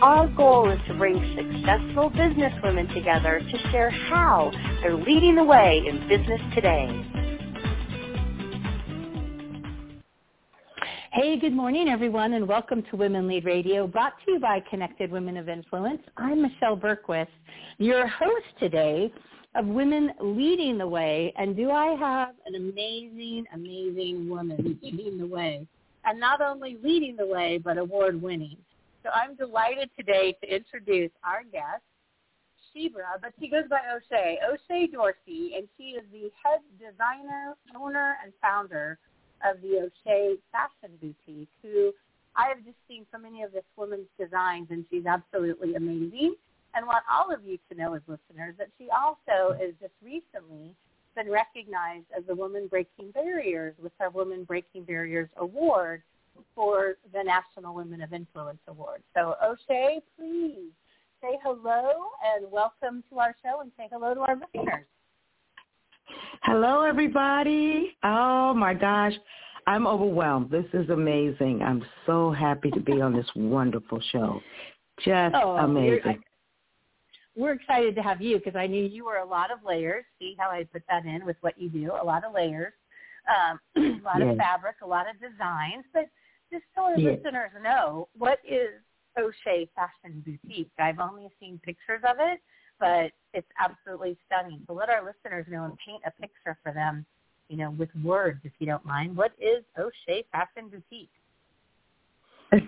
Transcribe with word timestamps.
Our 0.00 0.28
goal 0.28 0.70
is 0.70 0.78
to 0.86 0.94
bring 0.94 1.16
successful 1.34 2.08
business 2.10 2.52
women 2.62 2.86
together 2.94 3.40
to 3.40 3.70
share 3.72 3.90
how 3.90 4.52
they're 4.80 4.94
leading 4.94 5.34
the 5.34 5.42
way 5.42 5.82
in 5.84 6.06
business 6.06 6.40
today. 6.54 6.86
Hey, 11.12 11.36
good 11.40 11.52
morning, 11.52 11.88
everyone, 11.88 12.34
and 12.34 12.46
welcome 12.46 12.84
to 12.92 12.96
Women 12.96 13.26
Lead 13.26 13.44
Radio, 13.44 13.88
brought 13.88 14.12
to 14.24 14.32
you 14.34 14.38
by 14.38 14.62
Connected 14.70 15.10
Women 15.10 15.36
of 15.36 15.48
Influence. 15.48 16.02
I'm 16.16 16.42
Michelle 16.42 16.76
Bergquist, 16.76 17.26
your 17.78 18.06
host 18.06 18.46
today 18.60 19.12
of 19.56 19.66
Women 19.66 20.12
Leading 20.20 20.78
the 20.78 20.86
Way. 20.86 21.34
And 21.36 21.56
do 21.56 21.72
I 21.72 21.96
have 21.96 22.36
an 22.46 22.54
amazing, 22.54 23.46
amazing 23.52 24.28
woman 24.30 24.78
leading 24.80 25.18
the 25.18 25.26
way? 25.26 25.66
And 26.04 26.20
not 26.20 26.40
only 26.40 26.78
leading 26.84 27.16
the 27.16 27.26
way, 27.26 27.58
but 27.58 27.78
award-winning. 27.78 28.58
So 29.08 29.14
I'm 29.14 29.36
delighted 29.36 29.88
today 29.96 30.36
to 30.42 30.54
introduce 30.54 31.10
our 31.24 31.42
guest, 31.50 31.82
Chebra, 32.68 33.16
but 33.22 33.32
she 33.40 33.48
goes 33.48 33.64
by 33.70 33.80
Ochea, 33.88 34.36
Ochea 34.44 34.92
Dorsey, 34.92 35.54
and 35.56 35.66
she 35.78 35.96
is 35.96 36.04
the 36.12 36.30
head 36.44 36.60
designer, 36.78 37.54
owner, 37.74 38.16
and 38.22 38.34
founder 38.42 38.98
of 39.42 39.62
the 39.62 39.88
Ochea 39.88 40.36
Fashion 40.52 40.94
Boutique, 41.00 41.48
who 41.62 41.94
I 42.36 42.48
have 42.48 42.62
just 42.66 42.76
seen 42.86 43.06
so 43.10 43.18
many 43.18 43.42
of 43.42 43.52
this 43.52 43.64
woman's 43.78 44.08
designs, 44.20 44.66
and 44.68 44.84
she's 44.90 45.06
absolutely 45.06 45.74
amazing. 45.74 46.34
And 46.74 46.86
want 46.86 47.04
all 47.10 47.32
of 47.32 47.42
you 47.46 47.58
to 47.70 47.78
know 47.78 47.94
as 47.94 48.02
listeners 48.06 48.56
that 48.58 48.68
she 48.76 48.88
also 48.90 49.54
is 49.54 49.72
just 49.80 49.94
recently 50.04 50.74
been 51.16 51.30
recognized 51.30 52.06
as 52.14 52.24
a 52.28 52.34
Woman 52.34 52.66
Breaking 52.68 53.10
Barriers 53.12 53.74
with 53.82 53.92
our 54.00 54.10
Woman 54.10 54.44
Breaking 54.44 54.84
Barriers 54.84 55.30
Award 55.38 56.02
for 56.54 56.94
the 57.12 57.22
National 57.22 57.74
Women 57.74 58.02
of 58.02 58.12
Influence 58.12 58.60
Award. 58.68 59.02
So 59.14 59.34
Ochea, 59.42 60.00
please 60.18 60.72
say 61.22 61.38
hello 61.42 61.90
and 62.24 62.50
welcome 62.50 63.02
to 63.10 63.18
our 63.18 63.34
show 63.42 63.60
and 63.60 63.70
say 63.76 63.88
hello 63.90 64.14
to 64.14 64.20
our 64.20 64.36
listeners. 64.36 64.86
Hello, 66.42 66.82
everybody. 66.82 67.96
Oh, 68.04 68.54
my 68.54 68.74
gosh. 68.74 69.14
I'm 69.66 69.86
overwhelmed. 69.86 70.50
This 70.50 70.64
is 70.72 70.88
amazing. 70.88 71.60
I'm 71.62 71.84
so 72.06 72.32
happy 72.32 72.70
to 72.70 72.80
be 72.80 73.00
on 73.00 73.12
this 73.12 73.26
wonderful 73.36 74.00
show. 74.12 74.40
Just 75.04 75.34
oh, 75.34 75.56
amazing. 75.56 76.22
We're 77.36 77.52
excited 77.52 77.94
to 77.96 78.02
have 78.02 78.20
you 78.20 78.38
because 78.38 78.56
I 78.56 78.66
knew 78.66 78.84
you 78.84 79.04
were 79.04 79.18
a 79.18 79.26
lot 79.26 79.50
of 79.50 79.58
layers. 79.64 80.04
See 80.18 80.34
how 80.38 80.50
I 80.50 80.64
put 80.64 80.82
that 80.88 81.04
in 81.04 81.24
with 81.24 81.36
what 81.42 81.60
you 81.60 81.68
do? 81.68 81.92
A 82.00 82.04
lot 82.04 82.24
of 82.24 82.32
layers, 82.34 82.72
um, 83.28 83.60
a 83.76 84.02
lot 84.04 84.20
yes. 84.20 84.32
of 84.32 84.38
fabric, 84.38 84.76
a 84.82 84.86
lot 84.86 85.06
of 85.08 85.16
designs. 85.20 85.84
But 85.92 86.08
just 86.50 86.64
so 86.74 86.82
our 86.82 86.98
yes. 86.98 87.18
listeners 87.24 87.50
know, 87.62 88.08
what 88.16 88.38
is 88.48 88.70
Ochea 89.18 89.68
Fashion 89.74 90.24
Boutique? 90.24 90.70
I've 90.78 90.98
only 90.98 91.28
seen 91.40 91.60
pictures 91.64 92.02
of 92.08 92.16
it, 92.20 92.40
but 92.78 93.12
it's 93.34 93.48
absolutely 93.60 94.16
stunning. 94.26 94.60
So 94.66 94.74
let 94.74 94.88
our 94.88 95.04
listeners 95.04 95.46
know 95.50 95.64
and 95.64 95.74
paint 95.84 96.02
a 96.06 96.10
picture 96.20 96.56
for 96.62 96.72
them, 96.72 97.04
you 97.48 97.56
know, 97.56 97.70
with 97.72 97.90
words, 98.02 98.40
if 98.44 98.52
you 98.58 98.66
don't 98.66 98.84
mind. 98.84 99.16
What 99.16 99.32
is 99.38 99.64
Ochea 99.78 100.24
Fashion 100.32 100.70
Boutique? 100.70 101.10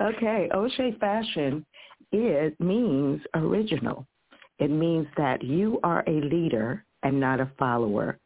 okay, 0.00 0.48
Ochea 0.54 0.98
Fashion 0.98 1.66
it 2.12 2.58
means 2.60 3.20
original. 3.34 4.06
It 4.58 4.70
means 4.70 5.06
that 5.16 5.42
you 5.42 5.78
are 5.82 6.02
a 6.06 6.20
leader 6.22 6.84
and 7.02 7.20
not 7.20 7.40
a 7.40 7.50
follower. 7.58 8.18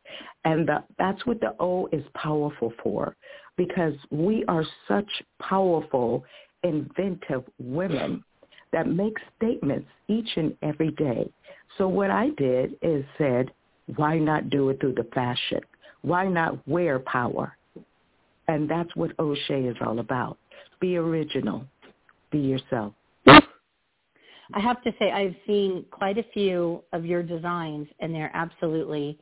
And 0.44 0.66
the, 0.68 0.84
that's 0.98 1.24
what 1.26 1.40
the 1.40 1.54
O 1.60 1.88
is 1.92 2.04
powerful 2.14 2.72
for 2.82 3.16
because 3.56 3.94
we 4.10 4.44
are 4.48 4.64
such 4.88 5.08
powerful, 5.40 6.24
inventive 6.62 7.44
women 7.58 8.24
that 8.72 8.88
make 8.88 9.16
statements 9.36 9.88
each 10.08 10.28
and 10.36 10.56
every 10.62 10.90
day. 10.92 11.30
So 11.78 11.88
what 11.88 12.10
I 12.10 12.30
did 12.38 12.76
is 12.82 13.04
said, 13.18 13.50
why 13.96 14.18
not 14.18 14.50
do 14.50 14.70
it 14.70 14.80
through 14.80 14.94
the 14.94 15.08
fashion? 15.14 15.60
Why 16.02 16.26
not 16.26 16.66
wear 16.66 16.98
power? 16.98 17.56
And 18.48 18.68
that's 18.68 18.94
what 18.96 19.16
Ochea 19.18 19.70
is 19.70 19.76
all 19.84 19.98
about. 19.98 20.38
Be 20.80 20.96
original. 20.96 21.64
Be 22.30 22.38
yourself. 22.38 22.94
I 24.54 24.60
have 24.60 24.82
to 24.82 24.92
say 24.98 25.10
I've 25.10 25.36
seen 25.46 25.84
quite 25.90 26.18
a 26.18 26.24
few 26.34 26.82
of 26.92 27.06
your 27.06 27.22
designs 27.22 27.88
and 28.00 28.14
they're 28.14 28.32
absolutely 28.34 29.18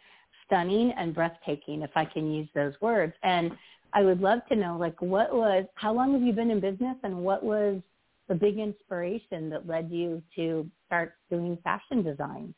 stunning 0.47 0.93
and 0.97 1.15
breathtaking 1.15 1.83
if 1.83 1.91
I 1.95 2.05
can 2.05 2.33
use 2.33 2.49
those 2.55 2.75
words. 2.81 3.13
And 3.23 3.53
I 3.93 4.03
would 4.03 4.21
love 4.21 4.41
to 4.49 4.57
know 4.57 4.77
like 4.79 5.01
what 5.01 5.35
was 5.35 5.65
how 5.75 5.93
long 5.93 6.13
have 6.13 6.23
you 6.23 6.33
been 6.33 6.51
in 6.51 6.61
business 6.61 6.97
and 7.03 7.17
what 7.17 7.43
was 7.43 7.81
the 8.29 8.35
big 8.35 8.59
inspiration 8.59 9.51
that 9.51 9.67
led 9.67 9.91
you 9.91 10.23
to 10.37 10.69
start 10.87 11.15
doing 11.31 11.59
fashion 11.65 12.03
design? 12.03 12.55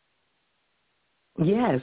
Yes. 1.43 1.81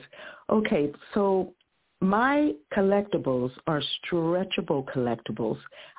Okay, 0.49 0.91
so 1.13 1.53
my 2.01 2.53
collectibles 2.73 3.51
are 3.67 3.81
stretchable 4.05 4.85
collectibles. 4.85 5.57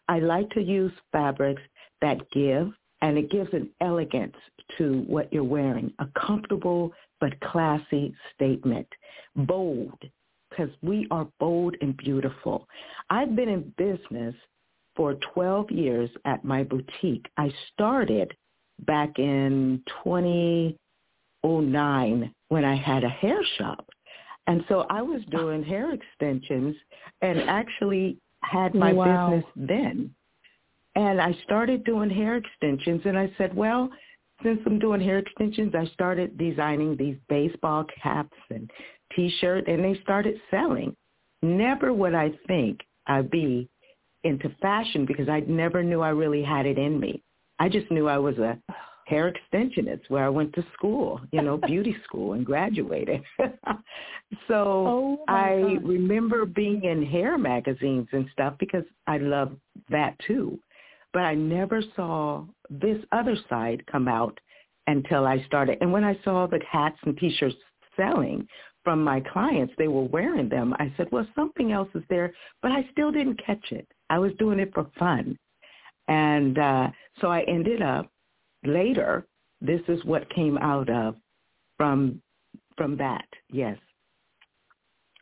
I 0.09 0.21
like 0.21 0.49
to 0.51 0.61
use 0.61 0.93
fabrics 1.13 1.63
that 2.01 2.19
give 2.31 2.73
and 3.03 3.19
it 3.19 3.31
gives 3.31 3.53
an 3.53 3.69
elegance 3.81 4.37
to 4.79 5.05
what 5.07 5.33
you're 5.33 5.43
wearing, 5.43 5.93
a 5.99 6.07
comfortable 6.27 6.93
but 7.21 7.39
classy 7.41 8.15
statement, 8.35 8.87
bold, 9.35 9.99
because 10.61 10.75
we 10.83 11.07
are 11.11 11.27
bold 11.39 11.75
and 11.81 11.97
beautiful. 11.97 12.69
I've 13.09 13.35
been 13.35 13.49
in 13.49 13.73
business 13.79 14.35
for 14.95 15.15
12 15.33 15.71
years 15.71 16.11
at 16.27 16.45
my 16.45 16.63
boutique. 16.65 17.25
I 17.39 17.51
started 17.73 18.35
back 18.87 19.19
in 19.19 19.83
2009 20.05 22.35
when 22.49 22.65
I 22.65 22.77
had 22.77 23.05
a 23.05 23.09
hair 23.09 23.41
shop. 23.57 23.87
And 24.47 24.65
so 24.69 24.85
I 24.91 25.01
was 25.03 25.23
doing 25.31 25.63
hair 25.63 25.95
extensions 25.95 26.77
and 27.23 27.41
actually 27.41 28.19
had 28.43 28.75
my 28.75 28.93
wow. 28.93 29.31
business 29.31 29.47
then. 29.57 30.15
And 30.97 31.21
I 31.21 31.39
started 31.45 31.85
doing 31.85 32.11
hair 32.11 32.37
extensions 32.37 33.03
and 33.05 33.17
I 33.17 33.33
said, 33.39 33.55
well, 33.55 33.89
since 34.43 34.59
I'm 34.67 34.79
doing 34.79 35.01
hair 35.01 35.19
extensions, 35.19 35.75
I 35.75 35.87
started 35.93 36.37
designing 36.37 36.97
these 36.97 37.17
baseball 37.29 37.87
caps 38.03 38.37
and 38.51 38.71
T-shirt, 39.15 39.69
and 39.69 39.85
they 39.85 40.01
started 40.03 40.41
selling. 40.51 40.95
Never 41.43 41.93
would 41.93 42.15
I 42.15 42.33
think 42.47 42.81
I'd 43.07 43.31
be 43.31 43.69
into 44.25 44.51
fashion 44.61 45.07
because 45.07 45.29
I 45.29 45.41
never 45.41 45.83
knew 45.83 46.01
I 46.01 46.11
really 46.11 46.43
had 46.43 46.67
it 46.67 46.79
in 46.79 47.01
me. 47.01 47.23
I 47.59 47.69
just 47.69 47.91
knew 47.91 48.09
I 48.09 48.19
was 48.19 48.39
a 48.39 48.59
hair 49.07 49.33
extensionist 49.33 50.03
where 50.09 50.25
I 50.25 50.29
went 50.29 50.55
to 50.55 50.65
school, 50.73 51.21
you 51.33 51.43
know, 51.43 51.57
beauty 51.57 51.97
school 52.05 52.35
and 52.35 52.47
graduated. 52.47 53.23
so 54.49 54.55
oh 54.55 55.25
I 55.27 55.79
remember 55.83 56.47
being 56.47 56.85
in 56.85 57.05
hair 57.05 57.37
magazines 57.37 58.07
and 58.13 58.29
stuff 58.33 58.55
because 58.61 58.85
I 59.07 59.19
love 59.19 59.53
that 59.91 60.15
too. 60.27 60.59
But 61.13 61.23
I 61.23 61.35
never 61.35 61.83
saw 61.97 62.45
this 62.71 62.99
other 63.11 63.37
side 63.49 63.85
come 63.91 64.07
out 64.07 64.39
until 64.87 65.27
I 65.27 65.45
started. 65.45 65.79
And 65.81 65.93
when 65.93 66.05
I 66.05 66.17
saw 66.25 66.47
the 66.47 66.61
hats 66.71 66.99
and 67.05 67.19
T-shirts 67.19 67.57
selling 67.97 68.47
from 68.91 69.05
my 69.05 69.21
clients, 69.21 69.73
they 69.79 69.87
were 69.87 70.03
wearing 70.03 70.49
them. 70.49 70.75
I 70.81 70.93
said, 70.97 71.07
well, 71.13 71.25
something 71.37 71.71
else 71.71 71.89
is 71.95 72.03
there, 72.11 72.35
but 72.61 72.73
I 72.73 72.85
still 72.91 73.13
didn't 73.13 73.41
catch 73.47 73.71
it. 73.71 73.87
I 74.11 74.19
was 74.19 74.33
doing 74.37 74.59
it 74.59 74.75
for 74.75 74.91
fun. 74.99 75.39
And 76.09 76.59
uh, 76.59 76.89
so 77.21 77.29
I 77.29 77.43
ended 77.43 77.83
up 77.83 78.11
later, 78.65 79.29
this 79.61 79.81
is 79.87 80.05
what 80.05 80.29
came 80.35 80.59
out 80.59 80.91
of 80.91 81.15
from 81.77 82.21
from 82.77 82.97
that. 82.97 83.29
Yes. 83.53 83.79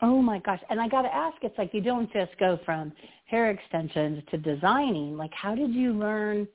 Oh 0.00 0.23
my 0.23 0.38
gosh. 0.38 0.61
And 0.70 0.81
I 0.81 0.88
got 0.88 1.03
to 1.03 1.15
ask, 1.15 1.37
it's 1.43 1.59
like 1.59 1.75
you 1.75 1.82
don't 1.82 2.11
just 2.11 2.38
go 2.41 2.59
from 2.65 2.91
hair 3.26 3.50
extensions 3.50 4.23
to 4.31 4.38
designing. 4.38 5.15
Like 5.19 5.35
how 5.35 5.55
did 5.55 5.75
you 5.75 5.93
learn 5.93 6.49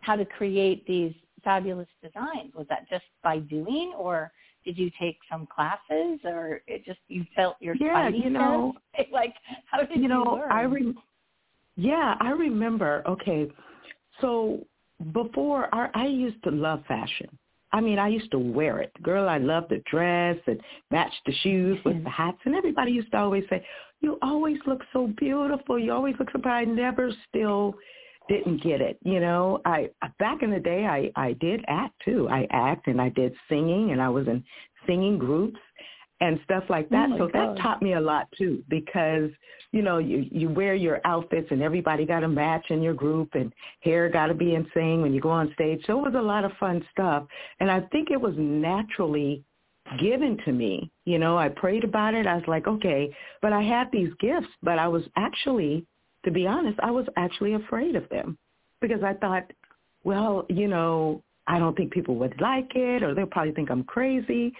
how 0.00 0.16
to 0.16 0.24
create 0.24 0.86
these 0.86 1.12
fabulous 1.42 1.88
designs? 2.02 2.54
Was 2.54 2.66
that 2.70 2.88
just 2.88 3.04
by 3.22 3.40
doing 3.40 3.92
or 3.98 4.32
did 4.64 4.78
you 4.78 4.90
take 5.00 5.18
some 5.30 5.46
classes 5.46 6.20
or 6.24 6.62
it 6.66 6.84
just 6.84 7.00
you 7.08 7.24
felt 7.34 7.56
your 7.60 7.74
yeah 7.80 8.08
you 8.08 8.30
know 8.30 8.72
like 9.12 9.34
how 9.70 9.82
did 9.82 10.00
you 10.00 10.08
know 10.08 10.22
learn? 10.22 10.52
i 10.52 10.62
re- 10.62 10.94
yeah 11.76 12.14
i 12.20 12.30
remember 12.30 13.02
okay 13.06 13.48
so 14.20 14.64
before 15.12 15.74
our, 15.74 15.90
I 15.94 16.06
used 16.06 16.42
to 16.44 16.50
love 16.50 16.82
fashion. 16.86 17.28
I 17.72 17.80
mean, 17.80 17.98
I 17.98 18.08
used 18.08 18.30
to 18.30 18.38
wear 18.38 18.78
it. 18.78 18.92
Girl, 19.02 19.28
I 19.28 19.38
loved 19.38 19.70
the 19.70 19.82
dress 19.90 20.36
and 20.46 20.60
match 20.92 21.12
the 21.26 21.32
shoes 21.42 21.78
with 21.84 22.02
the 22.04 22.10
hats. 22.10 22.38
And 22.44 22.54
everybody 22.54 22.92
used 22.92 23.10
to 23.10 23.18
always 23.18 23.42
say, 23.50 23.66
you 24.00 24.18
always 24.22 24.58
look 24.66 24.82
so 24.92 25.08
beautiful. 25.18 25.78
You 25.78 25.92
always 25.92 26.14
look 26.20 26.28
so 26.30 26.38
but 26.38 26.50
I 26.50 26.64
never 26.64 27.10
still 27.28 27.74
didn't 28.28 28.62
get 28.62 28.80
it. 28.80 28.98
You 29.04 29.20
know, 29.20 29.60
I 29.64 29.90
uh, 30.02 30.08
back 30.18 30.42
in 30.42 30.50
the 30.50 30.60
day 30.60 30.86
I 30.86 31.10
I 31.16 31.34
did 31.34 31.64
act 31.68 31.94
too. 32.04 32.28
I 32.30 32.46
act 32.50 32.86
and 32.86 33.00
I 33.00 33.10
did 33.10 33.34
singing 33.48 33.90
and 33.92 34.00
I 34.00 34.08
was 34.08 34.26
in 34.26 34.42
singing 34.86 35.18
groups 35.18 35.58
and 36.20 36.40
stuff 36.44 36.64
like 36.68 36.88
that. 36.90 37.10
Oh 37.12 37.18
so 37.18 37.28
God. 37.28 37.56
that 37.56 37.62
taught 37.62 37.82
me 37.82 37.94
a 37.94 38.00
lot 38.00 38.28
too 38.36 38.62
because 38.68 39.30
you 39.72 39.82
know 39.82 39.98
you 39.98 40.26
you 40.30 40.48
wear 40.48 40.74
your 40.74 41.00
outfits 41.04 41.48
and 41.50 41.62
everybody 41.62 42.06
got 42.06 42.20
to 42.20 42.28
match 42.28 42.66
in 42.70 42.82
your 42.82 42.94
group 42.94 43.30
and 43.34 43.52
hair 43.80 44.08
got 44.08 44.26
to 44.26 44.34
be 44.34 44.54
in 44.54 44.66
sync 44.74 45.02
when 45.02 45.12
you 45.12 45.20
go 45.20 45.30
on 45.30 45.52
stage. 45.54 45.82
So 45.86 45.98
it 45.98 46.12
was 46.12 46.14
a 46.16 46.22
lot 46.22 46.44
of 46.44 46.52
fun 46.58 46.84
stuff 46.92 47.26
and 47.60 47.70
I 47.70 47.80
think 47.92 48.10
it 48.10 48.20
was 48.20 48.34
naturally 48.36 49.44
given 49.98 50.38
to 50.46 50.52
me. 50.52 50.90
You 51.04 51.18
know, 51.18 51.36
I 51.36 51.48
prayed 51.50 51.84
about 51.84 52.14
it. 52.14 52.26
I 52.26 52.36
was 52.36 52.44
like, 52.46 52.66
okay, 52.66 53.14
but 53.42 53.52
I 53.52 53.62
had 53.62 53.88
these 53.92 54.10
gifts, 54.18 54.48
but 54.62 54.78
I 54.78 54.88
was 54.88 55.02
actually 55.16 55.84
to 56.24 56.30
be 56.30 56.46
honest, 56.46 56.78
I 56.82 56.90
was 56.90 57.06
actually 57.16 57.54
afraid 57.54 57.96
of 57.96 58.08
them 58.08 58.38
because 58.80 59.02
I 59.02 59.14
thought, 59.14 59.50
well, 60.04 60.46
you 60.48 60.68
know, 60.68 61.22
I 61.46 61.58
don't 61.58 61.76
think 61.76 61.92
people 61.92 62.16
would 62.16 62.40
like 62.40 62.70
it 62.74 63.02
or 63.02 63.14
they'll 63.14 63.26
probably 63.26 63.52
think 63.52 63.70
I'm 63.70 63.84
crazy. 63.84 64.52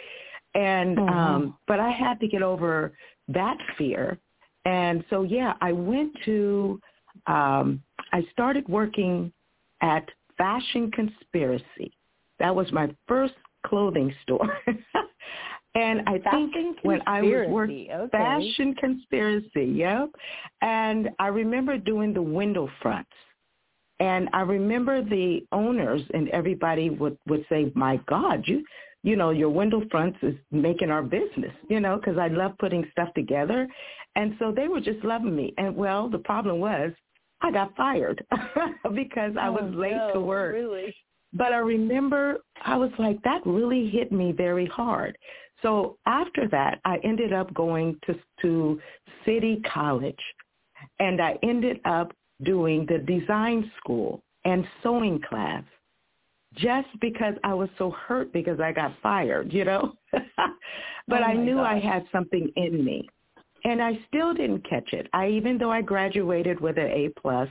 And 0.55 0.97
mm-hmm. 0.97 1.09
um 1.09 1.59
but 1.67 1.81
I 1.81 1.91
had 1.91 2.21
to 2.21 2.29
get 2.29 2.43
over 2.43 2.93
that 3.29 3.57
fear. 3.77 4.19
And 4.65 5.05
so 5.11 5.23
yeah, 5.23 5.55
I 5.61 5.73
went 5.73 6.13
to 6.25 6.81
um 7.27 7.83
I 8.13 8.23
started 8.33 8.69
working 8.69 9.33
at 9.81 10.09
Fashion 10.37 10.91
Conspiracy. 10.91 11.93
That 12.39 12.55
was 12.55 12.71
my 12.73 12.95
first 13.09 13.35
clothing 13.67 14.15
store. 14.23 14.59
And 15.75 16.03
I 16.07 16.19
Fashion 16.21 16.51
think 16.53 16.79
when 16.83 17.01
I 17.07 17.21
was 17.21 17.47
working 17.49 17.91
okay. 17.91 18.11
Fashion 18.11 18.75
Conspiracy, 18.75 19.65
yep. 19.65 20.09
And 20.63 21.11
I 21.19 21.29
remember 21.29 21.79
doing 21.79 22.15
the 22.15 22.23
window 22.23 22.69
fronts. 22.81 23.11
And 24.01 24.29
I 24.33 24.43
remember 24.43 25.03
the 25.03 25.45
owners 25.53 26.03
and 26.13 26.29
everybody 26.31 26.91
would 26.91 27.17
would 27.27 27.45
say, 27.49 27.73
"My 27.75 27.97
God, 28.07 28.45
you 28.47 28.65
you 29.03 29.17
know, 29.17 29.31
your 29.31 29.51
window 29.51 29.83
fronts 29.91 30.19
is 30.23 30.35
making 30.51 30.91
our 30.91 31.03
business, 31.03 31.53
you 31.69 31.81
know, 31.81 31.97
because 31.97 32.19
I 32.19 32.29
love 32.29 32.53
putting 32.59 32.87
stuff 32.93 33.13
together." 33.15 33.69
And 34.17 34.37
so 34.39 34.53
they 34.53 34.69
were 34.69 34.81
just 34.81 35.05
loving 35.05 35.35
me. 35.35 35.55
And 35.59 35.75
well, 35.75 36.09
the 36.09 36.19
problem 36.19 36.61
was 36.61 36.93
I 37.41 37.51
got 37.51 37.75
fired 37.77 38.25
because 38.95 39.33
I 39.41 39.51
was 39.51 39.65
oh, 39.65 39.79
late 39.79 39.97
no, 39.97 40.13
to 40.15 40.21
work. 40.21 40.55
Really? 40.55 40.95
But 41.33 41.53
I 41.53 41.59
remember 41.59 42.39
I 42.65 42.77
was 42.77 42.91
like, 42.99 43.21
that 43.23 43.43
really 43.45 43.89
hit 43.91 44.13
me 44.13 44.33
very 44.33 44.67
hard. 44.67 45.19
So 45.65 45.97
after 46.05 46.47
that, 46.49 46.81
I 46.85 46.99
ended 46.99 47.33
up 47.33 47.53
going 47.55 47.99
to 48.07 48.15
to 48.43 48.79
City 49.25 49.63
College, 49.73 50.21
and 51.01 51.23
I 51.23 51.39
ended 51.43 51.81
up 51.87 52.13
doing 52.43 52.87
the 52.87 52.99
design 52.99 53.71
school 53.79 54.23
and 54.45 54.67
sewing 54.83 55.23
class 55.27 55.65
just 56.55 56.89
because 57.01 57.35
I 57.45 57.55
was 57.55 57.71
so 57.79 57.93
hurt 57.93 58.31
because 58.35 58.61
I 58.61 58.73
got 58.73 58.93
fired, 59.03 59.55
you 59.55 59.65
know. 59.65 59.95
but 60.13 61.23
oh 61.23 61.25
I 61.25 61.33
knew 61.33 61.57
gosh. 61.57 61.77
I 61.77 61.79
had 61.79 62.05
something 62.13 62.53
in 62.57 62.85
me. 62.85 63.09
And 63.65 63.83
I 63.83 63.99
still 64.09 64.35
didn't 64.35 64.69
catch 64.69 64.93
it. 64.93 65.09
I 65.15 65.29
even 65.29 65.57
though 65.57 65.73
I 65.73 65.81
graduated 65.81 66.61
with 66.61 66.77
an 66.77 66.89
A 66.89 67.09
plus, 67.19 67.49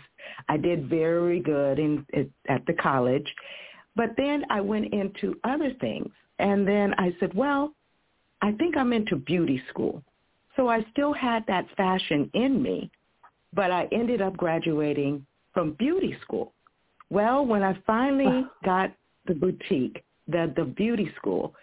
I 0.47 0.57
did 0.57 0.87
very 0.87 1.39
good 1.39 1.79
in 1.79 2.05
at 2.47 2.63
the 2.67 2.73
college. 2.73 3.27
But 3.95 4.11
then 4.17 4.45
I 4.51 4.61
went 4.61 4.93
into 4.93 5.33
other 5.43 5.73
things. 5.81 6.11
And 6.37 6.67
then 6.67 6.93
I 6.99 7.15
said, 7.19 7.33
well, 7.33 7.73
I 8.43 8.51
think 8.51 8.75
I'm 8.75 8.91
into 8.91 9.15
beauty 9.15 9.63
school. 9.69 10.03
So 10.57 10.67
I 10.67 10.85
still 10.91 11.13
had 11.13 11.45
that 11.47 11.65
fashion 11.77 12.29
in 12.33 12.61
me, 12.61 12.91
but 13.53 13.71
I 13.71 13.87
ended 13.93 14.21
up 14.21 14.35
graduating 14.35 15.25
from 15.53 15.71
beauty 15.79 16.15
school. 16.21 16.51
Well, 17.09 17.45
when 17.45 17.63
I 17.63 17.77
finally 17.87 18.45
got 18.65 18.91
the 19.27 19.33
boutique, 19.33 20.03
the 20.27 20.51
the 20.57 20.65
beauty 20.65 21.09
school, 21.15 21.55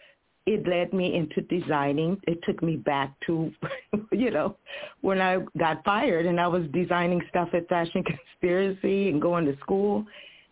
it 0.47 0.67
led 0.67 0.95
me 0.95 1.15
into 1.15 1.43
designing. 1.43 2.19
It 2.27 2.39
took 2.45 2.63
me 2.63 2.77
back 2.77 3.13
to, 3.27 3.53
you 4.11 4.31
know, 4.31 4.57
when 5.03 5.21
I 5.21 5.39
got 5.59 5.85
fired 5.85 6.25
and 6.25 6.41
I 6.41 6.49
was 6.49 6.63
designing 6.73 7.21
stuff 7.29 7.51
at 7.53 7.69
Fashion 7.69 8.03
Conspiracy 8.03 9.11
and 9.11 9.21
going 9.21 9.45
to 9.45 9.57
school. 9.59 10.07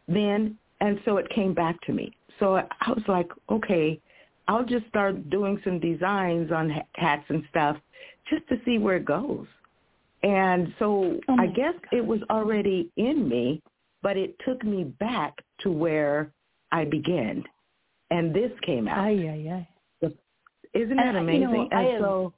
Then, 0.07 0.59
and 0.81 1.01
so 1.07 1.17
it 1.17 1.29
came 1.31 1.55
back 1.55 1.81
to 1.87 1.93
me. 1.93 2.13
So 2.39 2.57
I 2.57 2.91
was 2.91 3.03
like, 3.09 3.31
okay, 3.51 3.99
I'll 4.49 4.65
just 4.65 4.87
start 4.89 5.31
doing 5.31 5.61
some 5.63 5.79
designs 5.79 6.51
on 6.51 6.73
hats 6.95 7.25
and 7.29 7.45
stuff 7.51 7.77
just 8.29 8.49
to 8.49 8.57
see 8.65 8.79
where 8.79 8.97
it 8.97 9.05
goes. 9.05 9.47
And 10.23 10.75
so 10.79 11.19
oh 11.29 11.37
I 11.39 11.47
guess 11.47 11.75
it 11.93 12.05
was 12.05 12.21
already 12.31 12.91
in 12.97 13.29
me, 13.29 13.63
but 14.03 14.17
it 14.17 14.35
took 14.45 14.65
me 14.65 14.85
back 14.85 15.35
to 15.61 15.71
where 15.71 16.33
I 16.73 16.85
began. 16.85 17.45
And 18.11 18.35
this 18.35 18.51
came 18.65 18.89
out. 18.89 18.99
Ay, 18.99 19.29
ay, 19.29 19.53
ay. 19.53 19.69
Isn't 20.75 20.97
that 20.97 21.07
and, 21.07 21.17
uh, 21.17 21.21
amazing? 21.21 21.43
You 21.43 21.49
know, 21.49 21.69
and 21.71 21.75
I 21.75 21.83
have, 21.93 22.01
so 22.01 22.35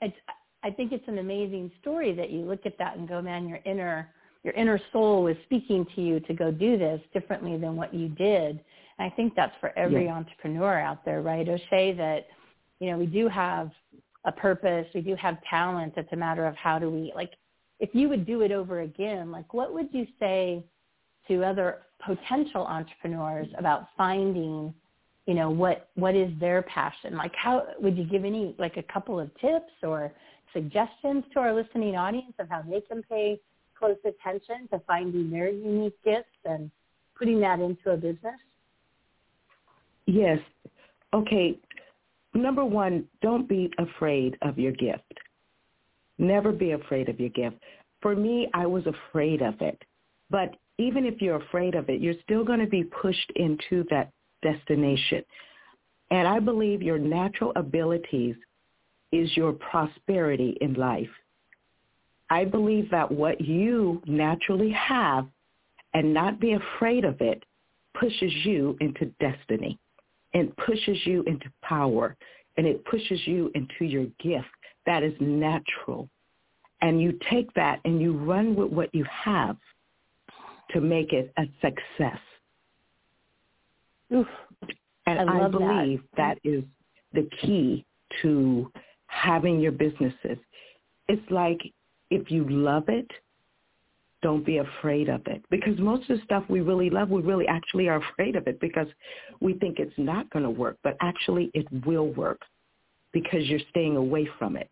it's, 0.00 0.16
I 0.62 0.70
think 0.70 0.92
it's 0.92 1.06
an 1.08 1.18
amazing 1.18 1.70
story 1.80 2.14
that 2.14 2.30
you 2.30 2.42
look 2.42 2.66
at 2.66 2.76
that 2.78 2.96
and 2.96 3.08
go, 3.08 3.22
man, 3.22 3.48
your 3.48 3.60
inner 3.64 4.08
your 4.42 4.54
inner 4.54 4.80
soul 4.92 5.26
is 5.26 5.36
speaking 5.44 5.86
to 5.94 6.00
you 6.00 6.18
to 6.20 6.32
go 6.32 6.50
do 6.50 6.78
this 6.78 7.00
differently 7.12 7.58
than 7.58 7.76
what 7.76 7.92
you 7.92 8.08
did. 8.08 8.60
And 9.00 9.10
I 9.10 9.16
think 9.16 9.34
that's 9.34 9.54
for 9.60 9.76
every 9.78 10.04
yes. 10.04 10.12
entrepreneur 10.12 10.78
out 10.78 11.04
there, 11.06 11.22
right? 11.22 11.46
Ochea, 11.46 11.96
that, 11.96 12.26
you 12.80 12.90
know, 12.90 12.98
we 12.98 13.06
do 13.06 13.28
have 13.28 13.70
a 14.26 14.32
purpose, 14.32 14.86
we 14.94 15.00
do 15.00 15.16
have 15.16 15.38
talent. 15.48 15.94
It's 15.96 16.12
a 16.12 16.16
matter 16.16 16.46
of 16.46 16.54
how 16.56 16.78
do 16.78 16.90
we, 16.90 17.10
like, 17.16 17.32
if 17.78 17.94
you 17.94 18.10
would 18.10 18.26
do 18.26 18.42
it 18.42 18.52
over 18.52 18.80
again, 18.80 19.32
like, 19.32 19.54
what 19.54 19.72
would 19.72 19.88
you 19.92 20.06
say 20.18 20.62
to 21.28 21.42
other 21.42 21.78
potential 22.04 22.66
entrepreneurs 22.66 23.48
about 23.56 23.88
finding, 23.96 24.74
you 25.24 25.32
know, 25.32 25.48
what, 25.48 25.88
what 25.94 26.14
is 26.14 26.30
their 26.38 26.60
passion? 26.62 27.16
Like, 27.16 27.34
how 27.34 27.68
would 27.80 27.96
you 27.96 28.04
give 28.04 28.26
any, 28.26 28.54
like, 28.58 28.76
a 28.76 28.82
couple 28.82 29.18
of 29.18 29.30
tips 29.40 29.72
or 29.82 30.12
suggestions 30.52 31.24
to 31.32 31.40
our 31.40 31.54
listening 31.54 31.96
audience 31.96 32.34
of 32.38 32.50
how 32.50 32.60
they 32.60 32.82
can 32.82 33.02
pay 33.04 33.40
close 33.78 33.96
attention 34.04 34.68
to 34.70 34.82
finding 34.86 35.30
their 35.30 35.48
unique 35.48 35.96
gifts 36.04 36.28
and 36.44 36.70
putting 37.16 37.40
that 37.40 37.60
into 37.60 37.92
a 37.92 37.96
business? 37.96 38.36
Yes. 40.06 40.38
Okay. 41.12 41.58
Number 42.34 42.64
one, 42.64 43.04
don't 43.22 43.48
be 43.48 43.70
afraid 43.78 44.36
of 44.42 44.58
your 44.58 44.72
gift. 44.72 45.12
Never 46.18 46.52
be 46.52 46.72
afraid 46.72 47.08
of 47.08 47.18
your 47.18 47.30
gift. 47.30 47.56
For 48.00 48.14
me, 48.14 48.48
I 48.54 48.66
was 48.66 48.84
afraid 48.86 49.42
of 49.42 49.60
it. 49.60 49.82
But 50.30 50.54
even 50.78 51.04
if 51.04 51.20
you're 51.20 51.36
afraid 51.36 51.74
of 51.74 51.88
it, 51.88 52.00
you're 52.00 52.14
still 52.22 52.44
going 52.44 52.60
to 52.60 52.66
be 52.66 52.84
pushed 52.84 53.30
into 53.36 53.84
that 53.90 54.12
destination. 54.42 55.24
And 56.10 56.26
I 56.26 56.38
believe 56.40 56.82
your 56.82 56.98
natural 56.98 57.52
abilities 57.56 58.36
is 59.12 59.36
your 59.36 59.52
prosperity 59.52 60.56
in 60.60 60.74
life. 60.74 61.10
I 62.30 62.44
believe 62.44 62.90
that 62.90 63.10
what 63.10 63.40
you 63.40 64.00
naturally 64.06 64.70
have 64.70 65.26
and 65.94 66.14
not 66.14 66.38
be 66.38 66.52
afraid 66.52 67.04
of 67.04 67.20
it 67.20 67.44
pushes 67.98 68.32
you 68.44 68.76
into 68.80 69.06
destiny 69.20 69.78
and 70.34 70.56
pushes 70.56 70.98
you 71.04 71.22
into 71.24 71.50
power 71.62 72.16
and 72.56 72.66
it 72.66 72.84
pushes 72.84 73.20
you 73.26 73.50
into 73.54 73.84
your 73.84 74.06
gift 74.22 74.48
that 74.86 75.02
is 75.02 75.14
natural. 75.20 76.08
And 76.82 77.00
you 77.00 77.18
take 77.30 77.52
that 77.54 77.80
and 77.84 78.00
you 78.00 78.16
run 78.16 78.54
with 78.56 78.70
what 78.70 78.94
you 78.94 79.04
have 79.04 79.56
to 80.70 80.80
make 80.80 81.12
it 81.12 81.32
a 81.36 81.44
success. 81.60 82.18
Oof, 84.12 84.26
and 85.06 85.30
I, 85.30 85.46
I 85.46 85.48
believe 85.48 86.02
that. 86.16 86.38
that 86.42 86.48
is 86.48 86.64
the 87.12 87.28
key 87.40 87.84
to 88.22 88.70
having 89.06 89.60
your 89.60 89.72
businesses. 89.72 90.38
It's 91.08 91.30
like 91.30 91.60
if 92.10 92.30
you 92.30 92.48
love 92.48 92.84
it, 92.88 93.08
don't 94.22 94.44
be 94.44 94.58
afraid 94.58 95.08
of 95.08 95.22
it. 95.26 95.42
Because 95.50 95.78
most 95.78 96.08
of 96.10 96.18
the 96.18 96.24
stuff 96.24 96.44
we 96.48 96.60
really 96.60 96.90
love, 96.90 97.10
we 97.10 97.22
really 97.22 97.46
actually 97.46 97.88
are 97.88 98.02
afraid 98.12 98.36
of 98.36 98.46
it 98.46 98.60
because 98.60 98.86
we 99.40 99.54
think 99.54 99.78
it's 99.78 99.92
not 99.96 100.28
going 100.30 100.44
to 100.44 100.50
work, 100.50 100.76
but 100.82 100.96
actually 101.00 101.50
it 101.54 101.66
will 101.86 102.12
work 102.12 102.40
because 103.12 103.46
you're 103.48 103.60
staying 103.70 103.96
away 103.96 104.28
from 104.38 104.56
it. 104.56 104.68